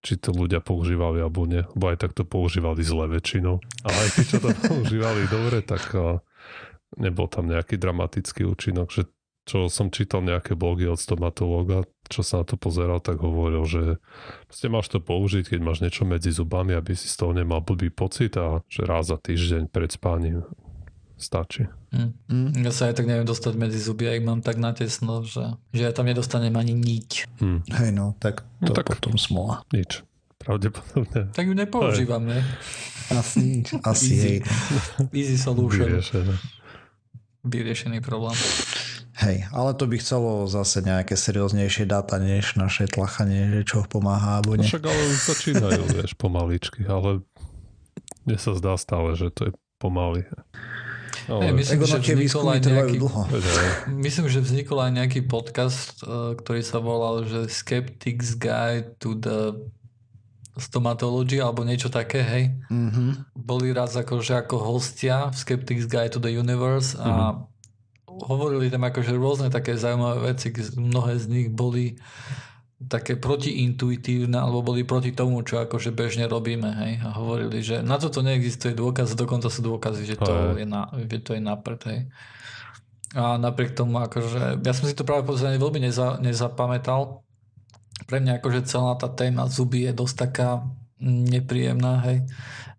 [0.00, 1.68] Či to ľudia používali alebo nie.
[1.76, 3.60] Bo aj tak to používali zle väčšinou.
[3.84, 5.92] Ale aj čo to používali dobre, tak
[6.96, 8.88] nebol tam nejaký dramatický účinok.
[8.88, 9.12] Že
[9.44, 13.98] čo som čítal nejaké blogy od stomatológa, čo sa na to pozeral, tak hovoril, že
[14.52, 17.90] ste máš to použiť, keď máš niečo medzi zubami, aby si z toho nemal blbý
[17.90, 20.46] pocit a že raz za týždeň pred spáním
[21.18, 21.66] stačí.
[21.90, 22.10] Mm.
[22.30, 22.50] Mm.
[22.62, 25.92] Ja sa aj tak neviem dostať medzi zuby, ak mám tak natesno, že, že ja
[25.92, 27.10] tam nedostanem ani niť.
[27.42, 27.60] Mm.
[27.66, 29.66] Hej no, tak no to no, tak potom smola.
[29.74, 30.06] Nič.
[30.40, 31.34] Pravdepodobne.
[31.36, 32.40] Tak ju nepoužívam, ne?
[33.12, 34.22] Asi, asi Easy.
[34.22, 34.36] hej.
[35.12, 35.84] Easy solution.
[35.84, 36.34] Vyriešený.
[37.44, 38.38] Vyriešený problém.
[39.20, 44.40] Hej, ale to by chcelo zase nejaké serióznejšie dáta, než naše tlachanie, že čo pomáha,
[44.40, 44.64] alebo nie.
[44.64, 47.20] No však ale už začínajú, vieš, pomaličky, ale
[48.24, 50.24] mne sa zdá stále, že to je pomaly.
[51.54, 53.22] Myslím, že vznikol aj nejaký, dlho.
[54.06, 59.54] myslím, že vznikol aj nejaký podcast, e, ktorý sa volal, že Skeptics Guide to the
[60.58, 62.44] Stomatology alebo niečo také, hej.
[62.68, 63.38] Mm-hmm.
[63.38, 68.26] Boli raz akože ako hostia v Skeptics Guide to the Universe a mm-hmm.
[68.26, 71.94] hovorili tam akože rôzne také zaujímavé veci, mnohé z nich boli
[72.80, 76.70] také protiintuitívne alebo boli proti tomu, čo akože bežne robíme.
[76.72, 76.92] Hej?
[77.04, 81.20] A hovorili, že na toto neexistuje dôkaz, dokonca sú dôkazy, že to, je na, že
[81.20, 81.80] to je naprd.
[81.92, 82.00] Hej?
[83.12, 87.20] A napriek tomu, akože, ja som si to práve pozrieť veľmi neza, nezapamätal.
[88.08, 90.64] Pre mňa akože celá tá téma zuby je dosť taká
[91.00, 92.28] nepríjemná, hej.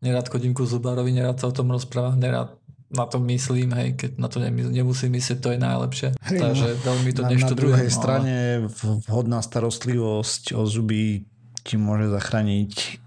[0.01, 2.57] Nerad chodím ku zubárovi, nerad sa o tom rozprávam, nerad
[2.91, 6.09] na to myslím, hej, keď na to nemusím myslieť, to je najlepšie.
[6.19, 8.35] Hej, Takže no, veľmi to na, Na druhej no, strane
[9.07, 11.23] vhodná starostlivosť o zuby
[11.63, 12.99] ti môže zachrániť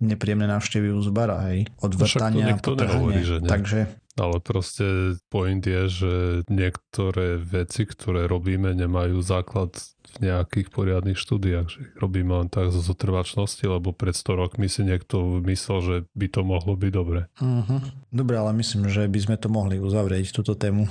[0.00, 1.68] nepríjemné návštevy u zubara, hej.
[1.80, 3.48] Od no vrtania po nehovorí, že nie.
[3.48, 3.78] Takže
[4.16, 6.12] ale proste point je, že
[6.48, 9.76] niektoré veci, ktoré robíme, nemajú základ
[10.16, 14.80] v nejakých poriadnych štúdiách, že robíme len tak zo zotrvačnosti, lebo pred 100 rokmi si
[14.86, 17.28] niekto myslel, že by to mohlo byť dobre.
[17.36, 17.80] Uh-huh.
[18.08, 20.88] Dobre, ale myslím, že by sme to mohli uzavrieť, túto tému.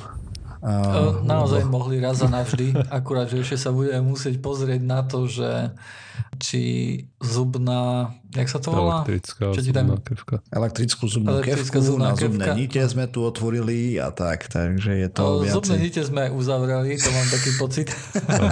[0.66, 1.78] Uh, Naozaj lebo...
[1.78, 5.70] mohli raz a navždy, akurát, že ešte sa budeme musieť pozrieť na to, že
[6.42, 6.62] či
[7.22, 9.06] zubná, jak sa to volá?
[9.06, 10.02] Elektrická Čo zubná tam...
[10.02, 10.36] kevka.
[10.50, 15.08] Elektrickú zubnú Elektrická kevku, zubná na zubné nite sme tu otvorili a tak, takže je
[15.14, 15.54] to no, viacej.
[15.54, 17.88] Zubné nite sme uzavreli, to mám taký pocit.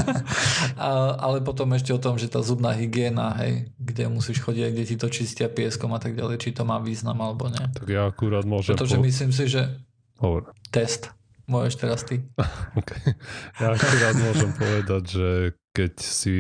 [0.78, 4.84] a, ale potom ešte o tom, že tá zubná hygiena, hej, kde musíš chodiť, kde
[4.86, 7.66] ti to čistia pieskom a tak ďalej, či to má význam alebo nie.
[7.74, 8.78] Tak ja akurát môžem...
[8.78, 9.04] Pretože po...
[9.08, 9.82] myslím si, že
[10.22, 10.54] Hovor.
[10.70, 11.10] test
[11.44, 12.24] Môžeš teraz ty.
[12.80, 13.18] okay.
[13.60, 15.30] Ja akurát môžem povedať, že
[15.76, 16.38] keď si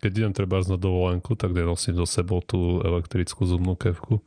[0.00, 4.24] keď idem treba na dovolenku, tak nenosím do sebou tú elektrickú zubnú kevku.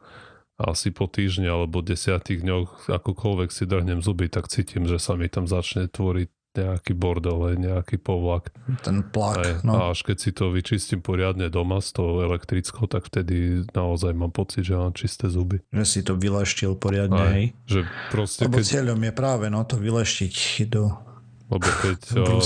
[0.62, 5.18] A asi po týždni alebo desiatých dňoch akokoľvek si drhnem zuby, tak cítim, že sa
[5.18, 8.54] mi tam začne tvoriť nejaký bordel, nejaký povlak.
[8.86, 9.38] Ten plak.
[9.42, 9.74] Aj, no.
[9.74, 14.30] A až keď si to vyčistím poriadne doma s tou elektrickou, tak vtedy naozaj mám
[14.30, 15.66] pocit, že mám čisté zuby.
[15.74, 17.46] Že si to vyleštil poriadne, aj, hej?
[17.66, 17.80] Že
[18.14, 18.66] proste, Lebo keď...
[18.66, 20.36] cieľom je práve no, to vyleštiť
[20.70, 21.14] do
[21.54, 22.40] lebo keď o,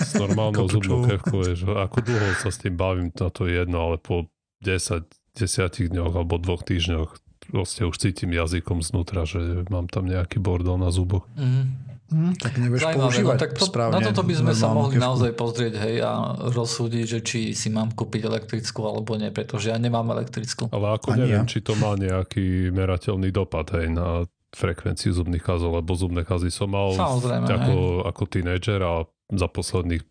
[0.00, 3.92] s normálnou zubnou kevkou, že ako dlho sa s tým bavím, na to je jedno,
[3.92, 4.30] ale po
[4.64, 5.04] 10,
[5.36, 7.10] 10 dňoch alebo dvoch týždňoch
[7.50, 11.26] proste už cítim jazykom znútra, že mám tam nejaký bordel na zuboch.
[11.34, 11.91] Mm.
[12.12, 13.94] Hmm, tak nevieš Zajímavé, používať no, tak to, správne.
[13.96, 15.06] Na toto by sme sa mohli kevku.
[15.08, 16.12] naozaj pozrieť hej, a
[16.52, 20.68] rozsúdiť, že či si mám kúpiť elektrickú alebo nie, pretože ja nemám elektrickú.
[20.68, 21.48] Ale ako Ani neviem, ja.
[21.48, 26.68] či to má nejaký merateľný dopad hej, na frekvenciu zubných kazov, lebo zubné kazy som
[26.68, 30.04] mal Samozrejme, ako, ako tínedžer a za posledných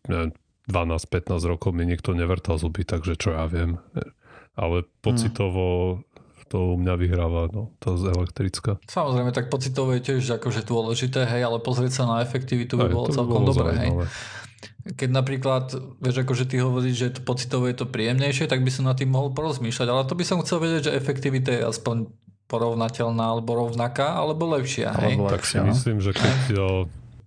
[0.66, 3.78] 12-15 rokov mi nikto nevrtal zuby, takže čo ja viem.
[4.58, 6.11] Ale pocitovo hmm
[6.52, 8.76] to u mňa vyhráva, no, to z elektrická.
[8.92, 13.08] Samozrejme, tak pocitovo je tiež akože dôležité, hej, ale pozrieť sa na efektivitu by bolo
[13.08, 13.92] celkom dobré, hej.
[14.82, 18.90] Keď napríklad, vieš, akože ty hovoríš, že to pocitovo je to príjemnejšie, tak by som
[18.90, 22.10] na tým mohol porozmýšľať, ale to by som chcel vedieť, že efektivita je aspoň
[22.50, 24.92] porovnateľná alebo rovnaká, alebo lepšia.
[25.00, 25.16] Hej?
[25.16, 25.72] Alebo tak si no.
[25.72, 26.38] myslím, že keď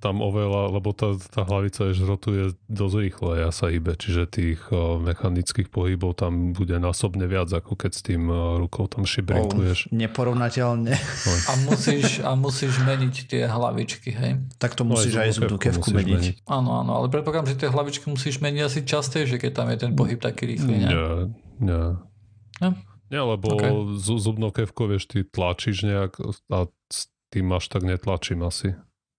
[0.04, 4.60] tam oveľa, lebo tá, tá hlavica je žrotuje dosť rýchle a sa hýbe, čiže tých
[4.68, 9.88] uh, mechanických pohybov tam bude násobne viac, ako keď s tým uh, rukou tam šibrinkuješ.
[9.88, 10.92] Oh, neporovnateľne.
[11.48, 14.44] A musíš, a musíš meniť tie hlavičky, hej?
[14.60, 16.20] Tak to musíš no aj, aj zubnú kevku meniť.
[16.20, 16.36] meniť.
[16.44, 19.92] Áno, áno, ale predpokladám, že tie hlavičky musíš meniť asi častejšie, keď tam je ten
[19.96, 20.88] pohyb taký rýchly, nie?
[20.92, 21.08] Nie,
[21.64, 21.84] nie.
[22.60, 22.70] nie?
[23.08, 23.72] Nie, lebo okay.
[24.00, 26.18] zubnou kevkou, vieš, ty tlačíš nejak
[26.50, 28.74] a s tým až tak netlačím asi.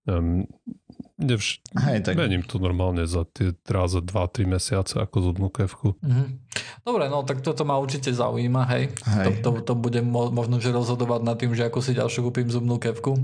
[0.05, 0.45] Um,
[1.17, 2.13] nevš- Hej, tak...
[2.19, 5.97] Mením to normálne za tie raz za 2-3 mesiace ako zubnú kevku.
[6.03, 6.27] Mm-hmm.
[6.85, 8.93] Dobre, no tak toto ma určite zaujíma, hej.
[8.93, 9.41] hej.
[9.41, 12.45] To, to, to budem mo- možno že rozhodovať nad tým, že ako si ďalšiu kúpim
[12.51, 13.17] zubnú kevku.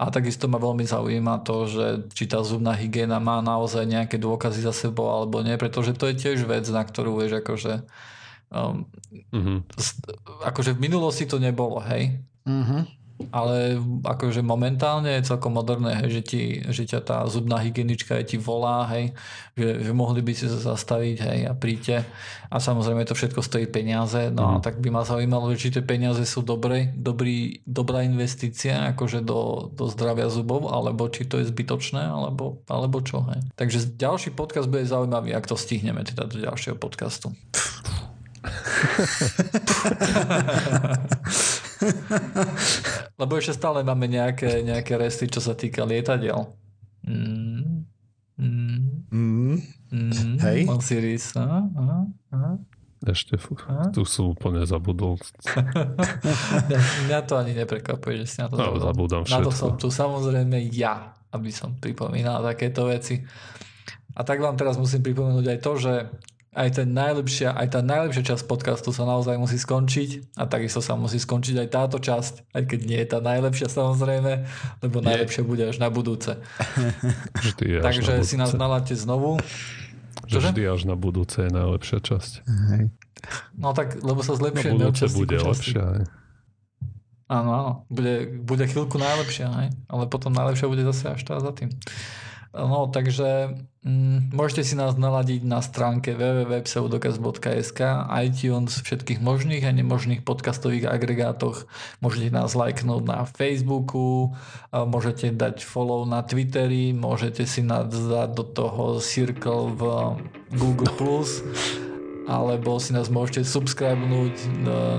[0.00, 4.64] A takisto ma veľmi zaujíma to, že či tá zubná hygiena má naozaj nejaké dôkazy
[4.64, 7.84] za sebou alebo nie, pretože to je tiež vec, na ktorú vieš akože
[8.52, 8.84] Um,
[9.32, 9.58] mm-hmm.
[10.44, 12.20] Akože v minulosti to nebolo, hej.
[12.44, 13.01] Mm-hmm.
[13.30, 18.34] Ale akože momentálne je celkom moderné, hej, že, ti, že ťa tá zubná hygienička je
[18.34, 19.14] ti volá, hej,
[19.54, 22.02] že, že mohli by si sa zastaviť, hej, a príďte.
[22.50, 24.48] A samozrejme to všetko stojí peniaze, no mm.
[24.48, 24.62] a mhm.
[24.64, 29.86] tak by ma zaujímalo, či tie peniaze sú dobré, dobrý, dobrá investícia, akože do, do
[29.86, 33.44] zdravia zubov, alebo či to je zbytočné, alebo, alebo čo, hej.
[33.54, 37.30] Takže ďalší podcast bude zaujímavý, ak to stihneme teda do ďalšieho podcastu.
[43.20, 46.52] Lebo ešte stále máme nejaké, nejaké resty, čo sa týka lietadiel.
[47.06, 47.84] Mm.
[48.38, 49.06] Mm.
[49.10, 49.56] Mm.
[49.92, 50.36] Mm.
[50.40, 50.58] Hej.
[50.70, 51.36] Osiris.
[51.36, 51.84] A, a,
[52.32, 52.38] a.
[53.02, 53.34] Ešte
[53.66, 53.90] a?
[53.90, 55.18] tu sú úplne zabudol.
[55.18, 56.78] mňa,
[57.10, 59.26] mňa to ani neprekvapuje, že si na to no, zabudol.
[59.26, 63.26] Na to som tu samozrejme ja, aby som pripomínal takéto veci.
[64.14, 65.92] A tak vám teraz musím pripomenúť aj to, že
[66.52, 71.00] aj, ten najlepšia, aj tá najlepšia časť podcastu sa naozaj musí skončiť a takisto sa
[71.00, 74.32] musí skončiť aj táto časť, aj keď nie je tá najlepšia samozrejme,
[74.84, 75.06] lebo nie.
[75.08, 76.36] najlepšia bude až na budúce.
[77.44, 78.28] Vždy až Takže na budúce.
[78.28, 79.40] si nás naláte znovu.
[80.28, 82.32] Že vždy až na budúce je najlepšia časť.
[83.56, 84.76] No tak, lebo sa zlepšuje.
[84.76, 86.04] Na budúce bude lepšia.
[87.32, 87.72] Áno, áno.
[87.88, 89.66] Bude, bude chvíľku najlepšia, aj?
[89.88, 91.72] ale potom najlepšia bude zase až tá za tým.
[92.52, 97.80] No, takže mm, môžete si nás naladiť na stránke www.pseudokaz.sk,
[98.12, 101.64] iTunes, všetkých možných a nemožných podcastových agregátoch.
[102.04, 104.36] Môžete nás lajknúť na Facebooku,
[104.68, 109.82] môžete dať follow na Twitteri, môžete si nás dať do toho circle v
[110.52, 110.92] Google+,
[112.26, 114.34] alebo si nás môžete subscribenúť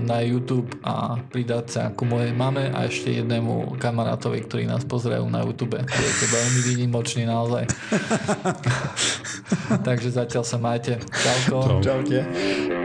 [0.03, 5.25] na YouTube a pridať sa ku mojej mame a ešte jednému kamarátovi, ktorí nás pozerajú
[5.31, 5.79] na YouTube.
[5.79, 7.67] Budete veľmi výnimoční naozaj.
[9.87, 10.99] Takže zatiaľ sa majte.
[10.99, 11.79] Čauko.
[11.79, 12.82] Čaute.